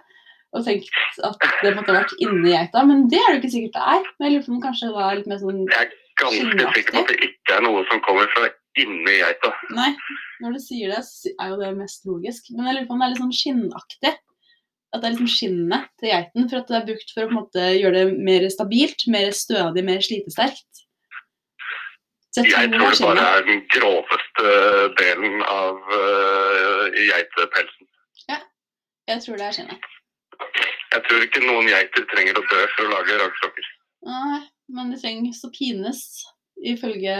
[0.57, 0.89] Og tenkt
[1.23, 4.07] at det måtte ha vært inni geita, men det er det ikke sikkert det er.
[4.17, 6.73] Men jeg lurer på om det kanskje var litt mer sånn Jeg er ganske Skinnaktig.
[6.73, 8.49] sikker på at det ikke er noe som kommer fra
[8.81, 9.53] inni geita.
[9.77, 9.91] Nei,
[10.41, 12.49] når du sier det, så er jo det mest logisk.
[12.55, 14.13] Men jeg lurer på om det er litt sånn skinnaktig.
[14.89, 17.65] At det er liksom skinnet til geiten, for at det er brukt for å måte
[17.77, 20.85] gjøre det mer stabilt, mer stødig, mer slitesterkt.
[22.33, 24.49] Så jeg Jeg tror det tror det bare er den groveste
[25.01, 27.89] delen av uh, geitepelsen.
[29.09, 29.87] Jeg tror det er skinnet.
[30.93, 33.69] Jeg tror ikke noen geiter trenger å dø for å lage raggsokker.
[34.09, 34.41] Nei,
[34.75, 36.03] men de trengs å pines,
[36.61, 37.15] ifølge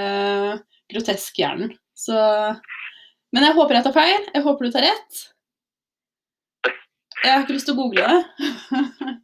[0.94, 1.74] groteskhjernen.
[1.98, 2.16] Så
[3.34, 4.30] Men jeg håper jeg tar feil.
[4.34, 5.20] Jeg håper du tar rett.
[7.24, 8.20] Jeg har ikke lyst til å google det.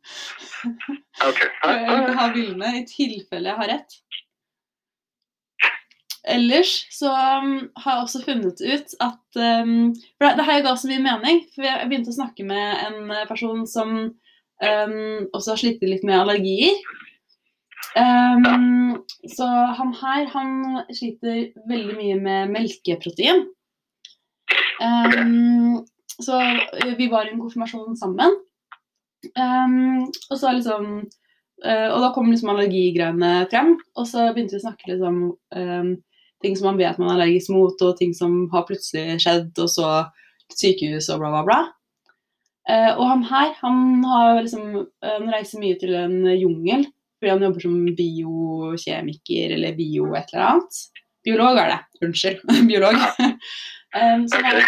[1.30, 1.52] okay.
[1.66, 3.96] Jeg vil ha bildene i tilfelle jeg har rett.
[6.26, 10.74] Ellers så um, har jeg også funnet ut at um, For det, det her ga
[10.74, 11.44] så mye mening.
[11.54, 16.18] For jeg begynte å snakke med en person som um, også har slitt litt med
[16.18, 16.82] allergier.
[17.96, 18.98] Um,
[19.30, 19.46] så
[19.78, 23.46] han her, han sliter veldig mye med melkeprotein.
[24.82, 25.86] Um,
[26.24, 28.36] så eh, vi var i en konfirmasjon sammen.
[29.34, 30.84] Um, og så liksom
[31.66, 33.76] uh, Og da kom liksom allergigreiene frem.
[33.98, 35.96] Og så begynte vi å snakke om um,
[36.44, 39.72] ting som man vet man er allergisk mot, og ting som har plutselig skjedd, og
[39.72, 39.90] så
[40.54, 41.62] sykehus og bla, bla, bla.
[42.70, 47.44] Uh, og han her, han har liksom Han reiser mye til en jungel fordi han
[47.46, 50.80] jobber som biokjemiker eller bio et eller annet.
[51.26, 51.78] Biolog er det.
[52.06, 52.42] Unnskyld.
[52.70, 52.98] Biolog.
[53.96, 54.62] Um, så, han,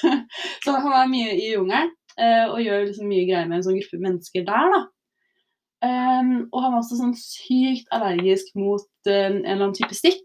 [0.64, 3.78] så han er mye i jungelen uh, og gjør liksom mye greier med en sånn
[3.78, 4.74] gruppe mennesker der.
[4.74, 4.80] da.
[5.84, 10.24] Um, og han er også sånn sykt allergisk mot uh, en eller annen type stikk.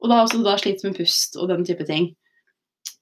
[0.00, 2.10] Og da har også da slitt med pust og den type ting.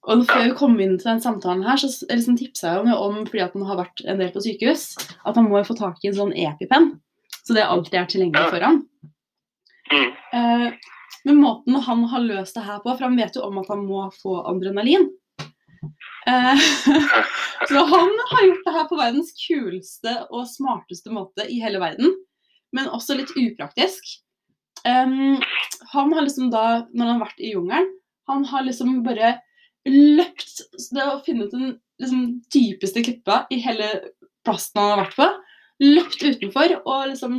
[0.09, 3.23] Og før vi kom inn til den samtalen her, så liksom tipsa jeg jo om,
[3.29, 4.85] fordi at han har vært en del på sykehus,
[5.27, 6.93] at han må få tak i en sånn EpiPen.
[7.45, 8.81] Så det alltid er tilgjengelig for ham.
[9.93, 10.73] Mm.
[11.27, 13.85] Men måten han har løst det her på, for han vet jo om at han
[13.89, 15.09] må få adrenalin.
[16.29, 16.63] Eh,
[17.69, 22.15] så han har gjort det her på verdens kuleste og smarteste måte i hele verden.
[22.77, 24.05] Men også litt upraktisk.
[24.87, 25.41] Um,
[25.93, 27.93] han har liksom da, når han har vært i jungelen,
[28.29, 29.39] han har liksom bare
[29.89, 30.61] løpt
[30.93, 31.71] Det å finne ut den
[32.03, 33.87] liksom, dypeste klippa i hele
[34.45, 35.29] plassen han har vært på,
[35.83, 37.39] løpt utenfor og liksom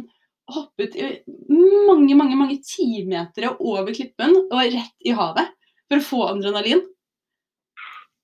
[0.56, 1.10] hoppet i
[1.50, 5.54] mange, mange mange timetere over klippen og rett i havet
[5.90, 6.84] for å få adrenalin.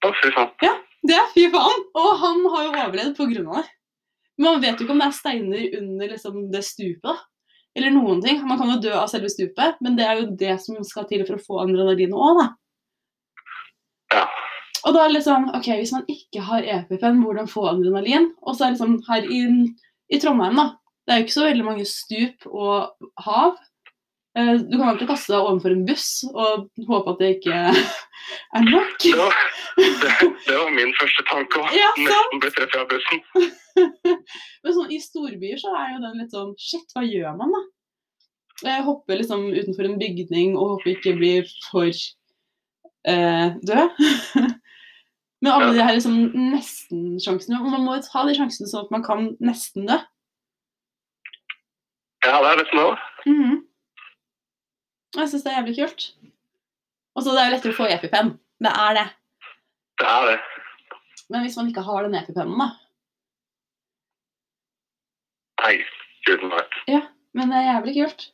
[0.06, 0.82] Å, fy faen.
[1.06, 1.88] Det er fy faen!
[1.98, 3.66] Og han har jo overlevd av det.
[4.36, 7.06] Men man vet jo ikke om det er steiner under liksom, det stupet.
[7.06, 7.16] da.
[7.76, 8.40] Eller noen ting.
[8.48, 11.26] Man kan jo dø av selve stupet, men det er jo det som skal til
[11.28, 12.48] for å få adrenalin òg, da.
[14.16, 14.26] Ja.
[14.86, 18.30] Og da er det liksom ok, Hvis man ikke har EpiPen, hvordan få adrenalin?
[18.46, 19.42] Og så er det liksom her i,
[20.14, 20.68] i Trondheim, da.
[21.06, 23.56] Det er jo ikke så veldig mange stup og hav.
[24.38, 27.60] Eh, Du kan alltid kaste deg overfor en buss og håpe at det ikke
[28.58, 28.96] er nok.
[29.04, 29.38] Det var,
[29.78, 30.16] det,
[30.48, 31.78] det var min første tanke òg.
[31.78, 31.92] Ja.
[32.00, 33.22] Nesten ble truffet av bussen.
[34.66, 37.64] Men sånn, i storbyer så er jo den litt sånn Shit, hva gjør man, da?
[38.66, 44.04] Jeg hopper liksom utenfor en bygning og håper ikke blir for eh, død.
[45.44, 45.74] Men alle Ja.
[45.76, 46.16] de her liksom
[46.56, 49.98] nesten-sjansene Man må jo ta de sjansene sånn at man kan nesten dø.
[52.26, 52.98] Ja, det er nesten det.
[53.26, 53.58] Mm -hmm.
[55.16, 56.02] Jeg syns det er jævlig kult.
[57.16, 58.40] Og så det er jo lettere å få EpiPen.
[58.64, 59.08] Det er det.
[60.00, 60.40] Det er det.
[61.30, 62.68] Men hvis man ikke har den EpiPennen, da.
[65.64, 65.76] Nei,
[66.28, 66.76] tusen takk.
[66.88, 67.02] Ja,
[67.34, 68.28] Men det er jævlig kult.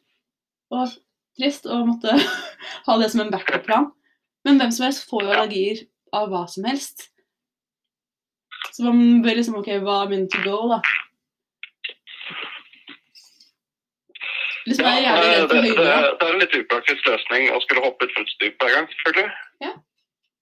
[0.71, 0.87] Og
[1.39, 2.15] trist å måtte
[2.87, 3.91] ha det som en backup-plan.
[4.45, 7.09] Men hvem som helst får jo allergier av hva som helst.
[8.71, 10.81] Så man bør liksom OK, hva er min to go, da?
[14.67, 18.07] Liksom er Ja, det, det, det, det er en litt upraktisk løsning å skulle hoppe
[18.07, 19.29] utfor et stup hver gang, selvfølgelig.
[19.65, 19.73] Ja.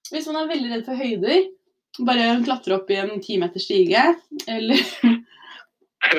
[0.09, 1.39] Hvis man er veldig redd for høyder,
[2.07, 4.03] bare klatre opp i en timeters stige,
[4.49, 4.79] eller
[6.09, 6.17] jeg,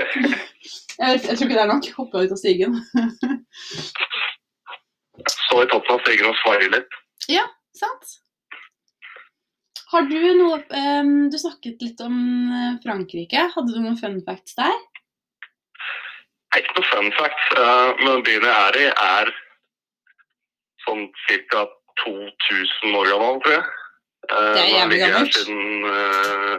[0.99, 1.85] jeg tror ikke det er nok.
[1.99, 2.73] Hoppe ut av stigen.
[5.37, 7.01] Stå i toppen av stigen og svare litt.
[7.29, 7.45] Ja,
[7.77, 8.17] Sant?
[9.91, 10.61] Har du noe
[11.03, 12.17] um, Du snakket litt om
[12.55, 13.49] eh, Frankrike.
[13.55, 14.77] Hadde du noen fun facts der?
[16.51, 19.29] Nei, ikke noe fun fact, eh, men byen jeg er i, er
[20.87, 21.07] sånn
[21.53, 21.69] ca.
[22.01, 23.65] 2000 år gammel, tror jeg.
[24.31, 25.37] Eh, Det er jævlig gammelt.
[25.37, 26.55] Siden uh,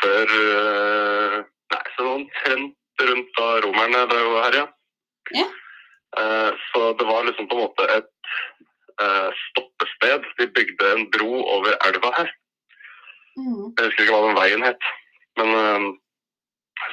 [0.00, 1.36] før uh,
[1.74, 4.66] Nei, så omtrent rundt da romerne drev herja.
[5.34, 5.46] Ja.
[6.70, 8.28] Så det var liksom på en måte et
[9.40, 10.28] stoppested.
[10.38, 12.30] De bygde en bro over elva her.
[13.34, 13.74] Mm.
[13.74, 14.86] Jeg husker ikke hva den veien het.
[15.40, 15.98] Men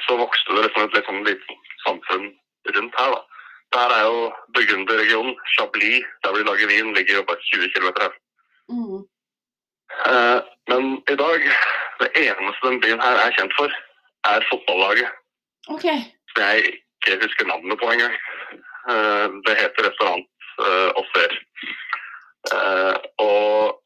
[0.08, 2.26] så vokste det liksom et litt sånn lite samfunn
[2.74, 3.20] rundt her, da.
[3.74, 4.20] Der er jo
[4.54, 5.34] Burgunderregionen.
[5.54, 8.12] Chablis, der vi lager vin, ligger jo bare 20 km her.
[8.72, 9.00] Mm.
[10.10, 10.82] Eh, men
[11.14, 11.40] i dag,
[12.00, 13.68] det eneste den byen her er kjent for,
[14.32, 15.10] er fotballaget.
[15.74, 15.86] OK.
[16.30, 18.14] Som jeg ikke husker navnet på engang.
[18.92, 20.26] Eh, det heter restaurant
[20.66, 21.30] eh, Offer.
[22.54, 22.96] Eh,
[23.28, 23.80] og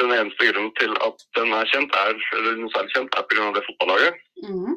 [0.00, 3.26] den eneste grunnen til at den er kjent, er, eller den er særlig kjent, er
[3.28, 3.50] pga.
[3.56, 4.14] det fotballaget.
[4.46, 4.74] Mm.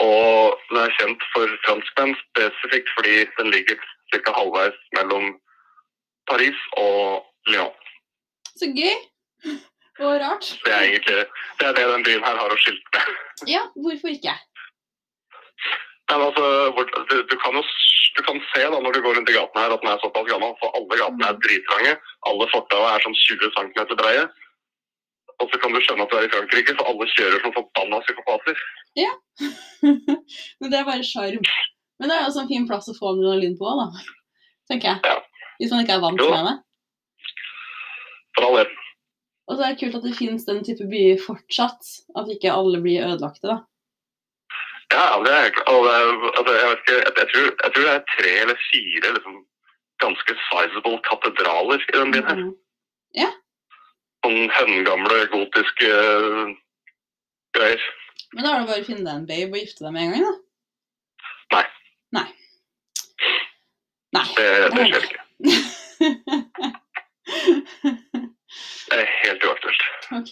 [0.00, 3.78] Og den er kjent for franskmenn spesifikt fordi den ligger
[4.12, 4.32] ca.
[4.36, 5.32] halvveis mellom
[6.30, 7.74] Paris og Lyon.
[8.60, 8.96] Så gøy.
[10.00, 10.46] Og rart.
[10.64, 13.18] Det er egentlig det, er det den byen her har å skilte med.
[13.48, 14.36] Ja, hvorfor ikke?
[16.10, 16.44] Men altså,
[17.10, 17.62] du, du, kan jo
[18.16, 20.30] du kan se da når du går rundt i gaten her at den er såpass
[20.30, 21.92] gammel, for alle gatene er drittrange.
[22.30, 24.24] Alle fortauene er sånn 20 cm breie.
[25.40, 28.00] Og så kan du skjønne at du er i Frankrike, for alle kjører som forbanna
[28.06, 28.64] psykopater.
[30.60, 31.44] Men det er bare sjarm.
[32.00, 33.88] Men det er også en fin plass å få adrenalin på, da.
[34.70, 35.22] Tenker jeg.
[35.60, 36.30] Hvis man ikke er vant Jo.
[36.32, 36.56] med det.
[38.36, 38.70] For all del.
[39.50, 41.92] Og så er det kult at det finnes den type byer fortsatt.
[42.16, 43.58] At ikke alle blir ødelagte, da.
[44.90, 47.84] Ja, det er, og det er, altså, jeg, vet ikke, jeg, jeg, tror, jeg tror
[47.84, 49.36] det er tre eller fire liksom,
[50.02, 52.42] ganske sizable katedraler i den byen her.
[52.42, 53.36] Mhm.
[54.20, 56.50] Sånn høngamle, gotiske uh,
[57.56, 57.84] greier.
[58.34, 60.12] Men da er det bare å finne deg en babe og gifte deg med en
[60.14, 60.34] gang, da.
[61.56, 61.64] Nei.
[62.18, 62.28] Nei.
[64.16, 64.26] Nei.
[64.36, 65.24] Det, det skjer ikke.
[68.90, 69.82] Det er helt uaktuelt.
[70.18, 70.30] ok.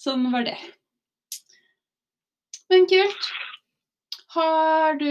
[0.00, 0.56] Sånn var det.
[2.70, 3.30] Men kult.
[4.30, 5.10] Har du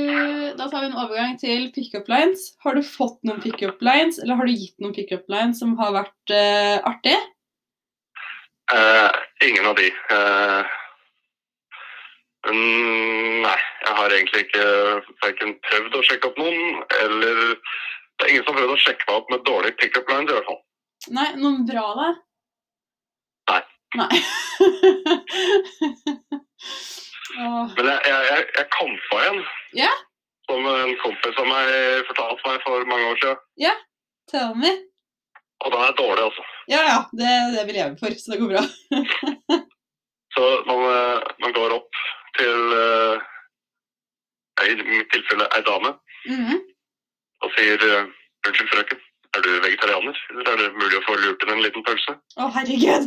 [0.55, 2.53] Da tar vi en overgang til pickup lines.
[2.63, 5.91] Har du fått noen pickup lines, eller har du gitt noen pickup lines som har
[5.97, 7.17] vært uh, artig?
[8.71, 9.11] Uh,
[9.43, 9.89] ingen av de.
[10.13, 10.71] Mm,
[12.47, 14.65] nei, jeg har egentlig ikke
[15.23, 17.35] verken prøvd å sjekke opp noen, eller
[18.19, 20.35] Det er ingen som har prøvd å sjekke meg opp med dårlig pickup lines, i
[20.35, 20.61] hvert fall.
[21.15, 22.07] Nei, noen bra, da?
[23.51, 23.61] Nei.
[23.99, 24.17] Nei.
[27.77, 29.39] Men jeg, jeg, jeg, jeg kampa på en.
[29.77, 29.91] Ja?
[30.49, 31.71] Som en kompis av meg
[32.09, 33.39] fortalte meg for mange år siden.
[34.31, 34.71] tell me.
[35.63, 36.43] Og den er dårlig, altså.
[36.71, 36.99] Ja, ja.
[37.15, 38.63] Det det vi lever for, så det går bra.
[40.29, 42.01] Så man, eh, man går opp
[42.39, 43.15] til eh,
[44.69, 45.91] I mitt tilfelle ei dame
[46.27, 46.57] Mhm.
[47.43, 48.03] og sier eh,
[48.47, 48.99] Unnskyld, frøken.
[49.37, 52.11] Er du vegetarianer, eller er det mulig å få lurt inn en liten pølse?
[52.39, 53.05] Å, herregud.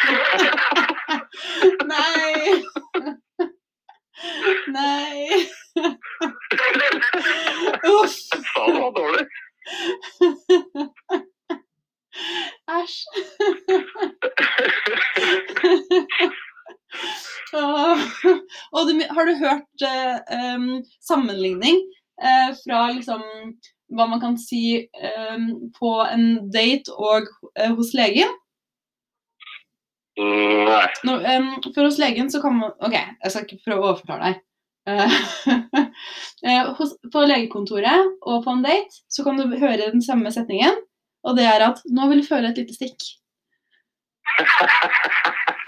[1.90, 2.38] Nei.
[4.76, 5.16] Nei.
[7.90, 8.14] Uff.
[8.52, 9.24] Sa det var dårlig.
[12.70, 12.98] Æsj.
[17.52, 18.04] Åh.
[18.74, 21.80] Og du, har du hørt eh, um, sammenligning
[22.22, 23.24] eh, fra liksom
[23.90, 27.26] hva man kan si em, på en date og
[27.58, 28.30] eh, hos legen?
[30.20, 30.84] Mm, Nei.
[31.08, 34.28] Nå, um, for hos legen så kan man OK, jeg skal ikke prøve å overforklare
[34.28, 34.44] deg.
[34.90, 35.16] Eh,
[36.50, 40.78] eh, hos, på legekontoret og på en date så kan du høre den samme setningen,
[41.26, 43.16] og det er at 'nå vil du føle et lite stikk'.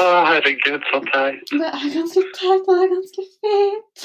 [0.00, 1.50] Å, herregud, så teit.
[1.52, 4.04] Det er ganske teit, og det er ganske fint.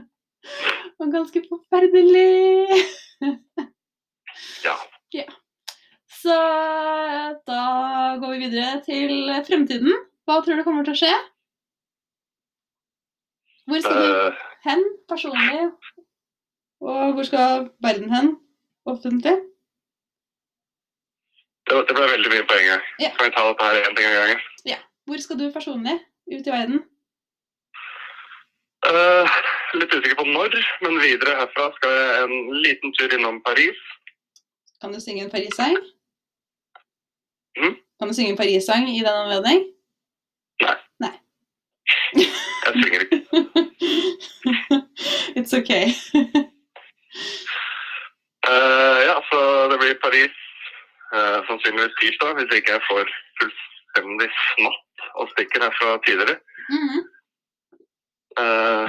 [1.00, 2.80] og ganske forferdelig.
[4.64, 5.24] Ja.
[6.20, 6.36] Så
[7.48, 7.64] da
[8.20, 9.12] går vi videre til
[9.48, 9.92] fremtiden.
[10.28, 11.12] Hva tror du kommer til å skje?
[13.68, 15.66] Hvor skal du Eh, hen personlig?
[16.80, 18.34] Og hvor skal verden hen
[18.88, 19.36] offentlig?
[21.70, 22.86] det, det ble veldig mye på en gang.
[23.02, 23.10] Ja.
[23.16, 24.40] Kan vi ta dette her én ting av gangen?
[25.06, 25.96] Hvor skal du personlig
[26.32, 26.82] ut i verden?
[28.90, 29.28] Uh,
[29.76, 33.80] litt usikker på når, men videre herfra skal jeg en liten tur innom Paris.
[34.80, 35.76] Kan du synge en Paris-sang?
[37.60, 37.76] Mm?
[38.00, 39.66] Kan du synge en Paris-sang i den anledning?
[41.00, 41.12] Nei.
[42.16, 43.20] Jeg synger ikke.
[45.38, 45.84] It's okay.
[48.48, 49.38] uh, ja, så
[49.72, 50.36] det blir Paris
[51.14, 53.06] uh, sannsynligvis tirsdag, hvis ikke jeg får
[53.40, 56.36] fullstendig snapp og stikker herfra tidligere.
[56.74, 57.02] Mm -hmm.
[58.42, 58.86] uh,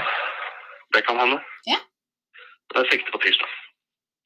[0.94, 1.38] det kan hende.
[1.72, 1.80] Ja.
[2.76, 3.50] Jeg sikter på tirsdag.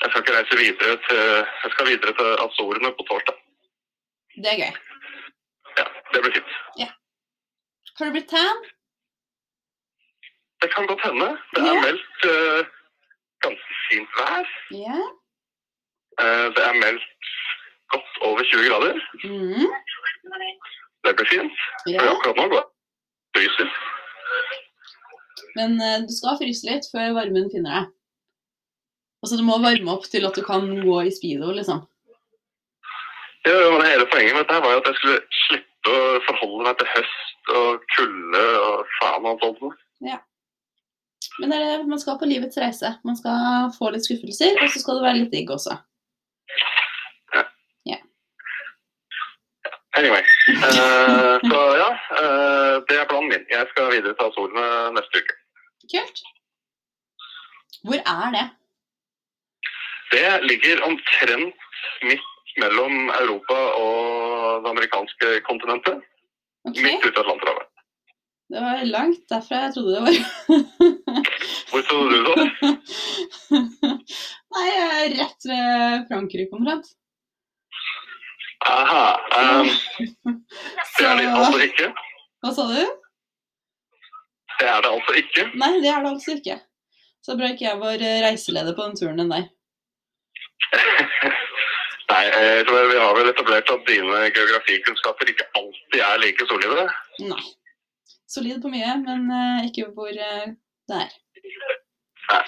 [0.02, 1.22] Jeg skal ikke reise videre til,
[1.64, 3.36] jeg skal videre til Azorene på torsdag.
[4.44, 4.74] Det er gøy.
[5.80, 6.52] Ja, det blir fint.
[7.98, 8.58] Har du blitt tan?
[10.62, 11.28] Det kan godt hende.
[11.54, 11.82] Det er Ja.
[11.86, 12.62] meldt uh,
[13.46, 14.46] ganske fint vær.
[14.86, 14.98] Ja.
[16.24, 17.06] Uh, det er meldt
[17.94, 18.96] godt over 20 grader.
[19.24, 19.68] Mhm.
[21.06, 21.66] Det blir fint.
[21.86, 22.02] ja.
[22.02, 22.72] Men akkurat nå går det
[23.36, 23.74] fryser.
[25.56, 27.92] Men eh, du skal fryse litt før varmen finner deg.
[29.24, 31.86] Altså, du må varme opp til at du kan gå i speedo, liksom.
[33.46, 36.78] Ja, men Hele poenget med dette var jo at jeg skulle slippe å forholde meg
[36.80, 39.84] til høst og kulde og faen og alt sånt.
[41.40, 42.94] Men det er det man skal på livets reise.
[43.06, 45.78] Man skal få litt skuffelser, og så skal det være litt digg også.
[50.00, 50.24] Anyway.
[50.68, 51.90] Uh, så ja,
[52.20, 53.44] uh, det er planen min.
[53.56, 54.66] Jeg skal videre til Azorene
[54.98, 55.36] neste uke.
[55.94, 56.18] Kult.
[57.86, 58.46] Hvor er det?
[60.16, 61.56] Det ligger omtrent
[62.10, 62.32] midt
[62.62, 63.96] mellom Europa og
[64.64, 66.04] det amerikanske kontinentet.
[66.68, 66.84] Okay.
[66.86, 67.66] Midt ute i Atlanterhavet.
[68.54, 70.16] det var langt derfra jeg trodde det var.
[71.70, 72.48] Hvor trodde du det?
[74.56, 76.88] Nei, er rett ved Frankrike omtrent.
[78.66, 79.06] Aha.
[79.38, 79.68] Um,
[80.98, 81.90] det er det altså ikke.
[82.42, 82.80] Hva sa du?
[84.60, 85.50] Det er det altså ikke.
[85.60, 86.60] Nei, det er det altså ikke.
[87.26, 89.50] Så bra ikke jeg var eh, reiseleder på den turen enn deg.
[92.12, 96.86] Nei, jeg tror vi har vel etablert at dine geografikunnskaper ikke alltid er like solide.
[97.26, 97.46] Nei.
[98.30, 100.54] Solid på mye, men eh, ikke hvor eh,
[100.90, 101.16] det er.
[102.30, 102.44] Nei.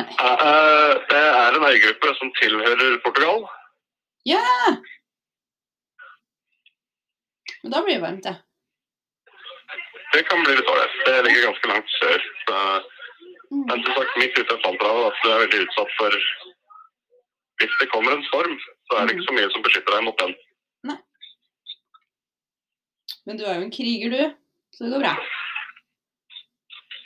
[0.00, 0.08] Nei.
[0.08, 3.46] eh, det er en øygruppe som tilhører Portugal.
[4.28, 4.42] Ja!
[7.64, 8.34] Men da blir det varmt, ja.
[10.14, 10.98] Det kan bli litt ålreit.
[11.06, 12.26] Det ligger ganske langt sør.
[12.44, 12.58] Så,
[13.54, 13.66] Mm.
[13.68, 16.14] men som sagt, midt ute i Atlanterhavet, at du er veldig utsatt for
[17.60, 18.54] Hvis det kommer en storm,
[18.88, 20.32] så er det ikke så mye som beskytter deg mot den.
[20.90, 20.96] Nei.
[23.26, 24.34] Men du er jo en kriger, du.
[24.74, 25.12] Så det går bra.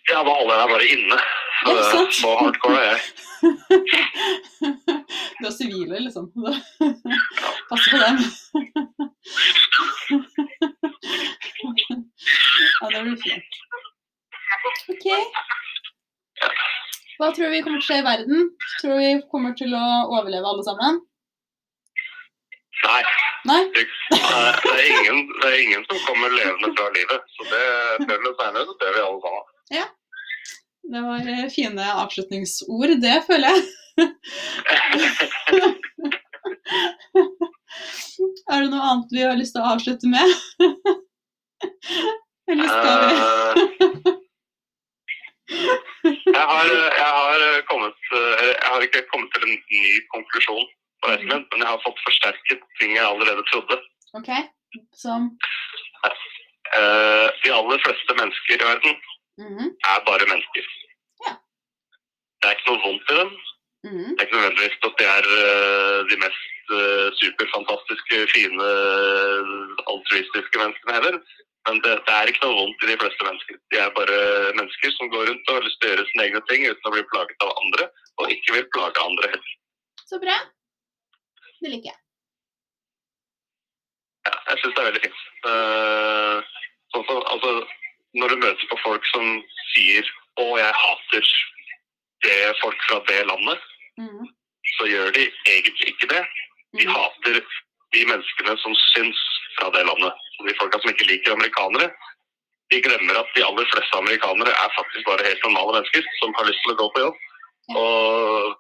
[0.09, 1.19] Ja, da holder jeg deg bare inne.
[1.59, 2.13] Så, Ja, sant.
[2.15, 3.01] så hardcore er jeg.
[5.39, 6.25] Du er sivile, liksom.
[7.71, 8.17] Pass på dem.
[12.81, 13.53] Ja, det blir fint.
[14.93, 15.07] OK.
[17.19, 18.51] Hva tror vi kommer til å skje i verden?
[18.81, 19.85] Tror vi kommer til å
[20.15, 21.01] overleve alle sammen?
[22.85, 23.01] Nei,
[23.51, 23.63] Nei?
[23.75, 23.83] det,
[24.15, 24.21] det,
[24.71, 27.27] er ingen, det er ingen som kommer levende fra livet.
[27.35, 27.65] Så det
[28.05, 29.49] før eller senere så dør vi alle sammen.
[30.93, 33.63] Det var eh, fine avslutningsord, det føler jeg.
[38.49, 40.27] Er det noe annet vi har lyst til å avslutte med?
[42.51, 43.09] Eller skal vi
[46.39, 49.85] jeg, har, jeg, har kommet, jeg har ikke kommet til en ny
[50.15, 50.67] konklusjon
[51.03, 53.77] på reisen min, men jeg har fått forsterket ting jeg allerede trodde.
[54.17, 54.31] OK.
[54.97, 55.31] Som
[56.77, 58.97] Eh, de aller fleste mennesker i verden
[59.39, 60.65] Mhm, er bare mennesker.
[61.27, 61.33] Ja.
[62.41, 63.31] Det er ikke noe vondt i dem.
[63.89, 68.71] mhm, Det er ikke nødvendigvis at de er eh, de mest eh, superfantastiske, fine,
[69.93, 71.17] altruistiske menneskene heller.
[71.69, 73.57] Men det, det er ikke noe vondt i de fleste mennesker.
[73.73, 74.19] De er bare
[74.59, 76.95] mennesker som går rundt og har lyst til å gjøre sine egne ting uten å
[76.95, 79.57] bli plaget av andre, og ikke vil plage andre heller.
[80.11, 80.37] Så bra.
[81.63, 81.99] Det liker jeg.
[84.29, 85.21] Ja, jeg syns det er veldig fint.
[85.45, 86.37] Uh,
[86.95, 87.53] sånn som, altså,
[88.17, 89.25] når du møter på folk som
[89.75, 90.05] sier
[90.39, 91.25] 'Å, jeg hater
[92.25, 93.65] det folk fra det landet',
[93.99, 94.27] mm.
[94.77, 96.23] så gjør de egentlig ikke det.
[96.79, 96.95] De mm.
[96.95, 97.41] hater
[97.95, 99.21] de menneskene som syns
[99.59, 100.15] fra det landet.
[100.47, 101.91] De folka som ikke liker amerikanere,
[102.71, 106.49] de glemmer at de aller fleste amerikanere er faktisk bare helt normale mennesker som har
[106.49, 107.23] lyst til å gå på jobb.
[107.83, 108.57] Og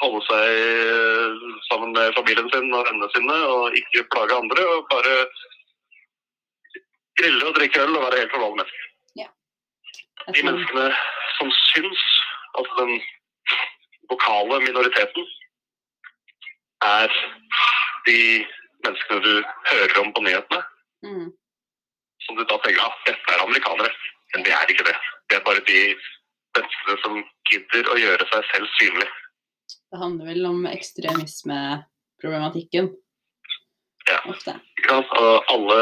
[0.00, 4.64] holde seg sammen med familien sin og vennene sine og ikke plage andre.
[4.72, 5.14] Og bare
[7.20, 8.82] grille og drikke øl og være helt normale mennesker.
[10.26, 10.86] Jeg De menneskene
[11.38, 12.02] som syns,
[12.58, 12.92] altså den
[14.10, 15.24] vokale minoriteten,
[16.82, 17.08] er
[18.08, 18.18] de
[18.84, 19.32] menneskene du
[19.70, 20.62] hører om på nyhetene,
[21.06, 21.28] Mm.
[22.24, 23.92] som du da tenker at dette er amerikanere.
[24.34, 24.96] Men det er ikke det.
[25.30, 25.80] Det er bare de
[26.56, 27.14] menneskene som
[27.50, 29.08] gidder å gjøre seg selv synlig.
[29.92, 32.86] Det handler vel om ekstremismeproblematikken.
[34.08, 34.18] Ja.
[34.32, 34.52] Ofte.
[34.78, 35.10] Ikke sant?
[35.20, 35.80] Og alle,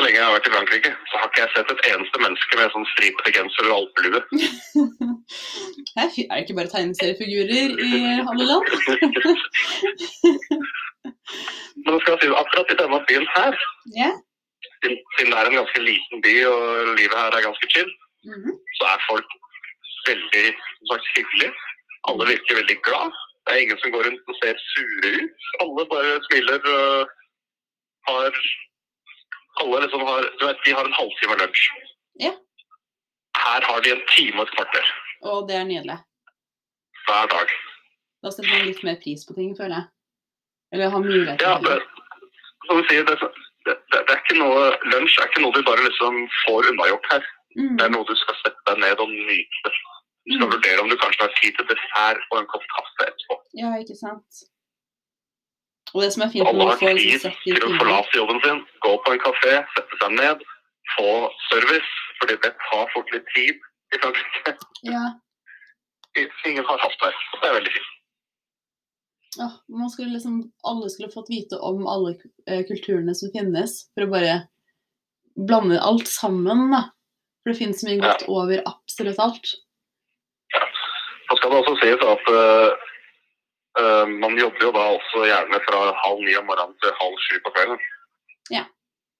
[0.00, 2.54] så lenge jeg har vært i Frankrike, så har ikke jeg sett et eneste menneske
[2.56, 4.20] med sånn stripete genser og alpelue.
[6.00, 7.86] Er det ikke bare tegneseriefigurer i
[8.30, 8.66] alle land?
[11.84, 13.52] Men skal si akkurat i denne byen her,
[13.96, 14.14] yeah.
[14.80, 16.60] siden det er en ganske liten by og
[17.00, 17.90] livet her er ganske chill,
[18.20, 18.52] Mhm.
[18.76, 19.28] så er folk
[20.08, 20.46] veldig
[20.88, 21.52] sagt, hyggelige.
[22.08, 23.08] Alle virker veldig glad.
[23.44, 25.38] Det er ingen som går rundt og ser sure ut.
[25.62, 27.08] Alle bare smiler og
[28.08, 28.30] har
[29.60, 31.64] Alle liksom har Du vet, de har en halvtime lunsj.
[32.26, 32.32] Ja.
[33.40, 34.86] Her har de en time og et kvarter
[35.22, 35.98] Og det er nydelig.
[37.06, 37.48] hver dag.
[38.22, 39.86] Da setter man litt mer pris på ting, føler jeg.
[40.72, 41.78] Eller har mulighet Ja, til det,
[42.66, 43.16] som du sier, det,
[43.66, 47.24] det, det er ikke noe, lunsj er ikke noe du bare liksom får unnagjort her.
[47.56, 47.72] Mm.
[47.78, 49.72] Det er noe du skal sette deg ned og nyte.
[50.28, 50.52] Du skal Mm.
[50.52, 53.36] vurdere om du kanskje har tid til dessert og en kopp kaffe etterpå.
[53.58, 54.42] Ja, ikke sant.
[55.94, 59.14] Og det som er fint Alle har tid til å forlate jobben sin, gå på
[59.14, 60.44] en kafé, sette seg ned,
[60.96, 61.14] få
[61.48, 63.64] service, fordi det tar fort litt tid
[63.94, 64.54] i Frankrike.
[64.86, 65.06] Ja.
[66.46, 67.10] Ingen har hatt Det
[67.40, 67.96] Det er veldig fint.
[69.38, 72.16] Ja, man skulle liksom, alle skulle fått vite om alle
[72.50, 74.32] eh, kulturene som finnes, for å bare
[75.38, 76.88] blande alt sammen, da.
[77.40, 79.52] For det finnes så mye godt over absolutt alt.
[80.54, 80.64] Ja.
[81.28, 82.88] Så skal det også sies at eh,
[84.22, 87.52] man jobber jo da også gjerne fra halv ni om morgenen til halv sju på
[87.56, 87.80] kvelden.
[88.54, 88.64] Ja,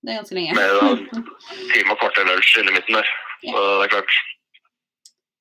[0.02, 0.54] Det er ganske lenge.
[0.56, 1.06] Med en
[1.72, 3.08] time og kvarter lunsj inni midten der.
[3.44, 3.52] Ja.
[3.54, 4.12] Så det er klart,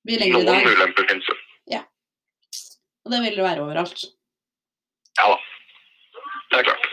[0.10, 1.36] noen dag, ulemper finnes jo.
[1.76, 1.82] Ja.
[3.06, 4.06] og det vil det være overalt.
[5.20, 5.38] Ja da.
[6.52, 6.88] Det er klart.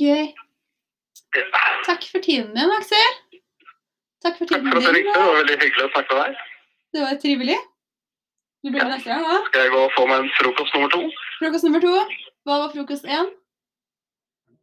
[0.00, 0.24] Gøy.
[1.34, 1.62] Ja.
[1.84, 3.16] Takk for tiden din, Aksel.
[4.24, 5.12] Takk for Takk tiden for at du ringte.
[5.14, 6.44] Det var veldig hyggelig å snakke med deg.
[6.94, 7.56] Det var trivelig.
[8.64, 9.38] Du blir med neste gang, hva?
[9.50, 11.00] Skal jeg gå og få meg en frokost nummer to?
[11.40, 11.92] Frokost nummer to.
[12.48, 13.28] Hva var frokost én?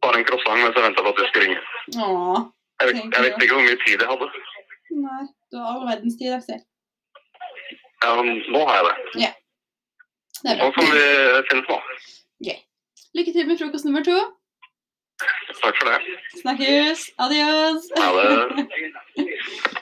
[0.02, 1.60] Bare en croissant mens jeg venta på at du skulle ringe.
[2.02, 2.40] Åh,
[2.82, 4.28] Jeg vet, jeg vet ikke hvor mye tid jeg hadde.
[5.06, 5.22] nei.
[5.52, 6.60] Du har all verdens tid, Aksel.
[8.02, 9.22] Ja, men nå har jeg det.
[9.22, 9.30] Ja.
[10.42, 11.06] Det er Nå kan vi
[11.52, 11.78] finne på.
[13.12, 14.16] Lykke til med frokost nummer to.
[15.60, 15.98] Takk for det.
[16.40, 17.02] Snakkes.
[17.20, 17.90] Adios.
[18.00, 18.66] Ha det.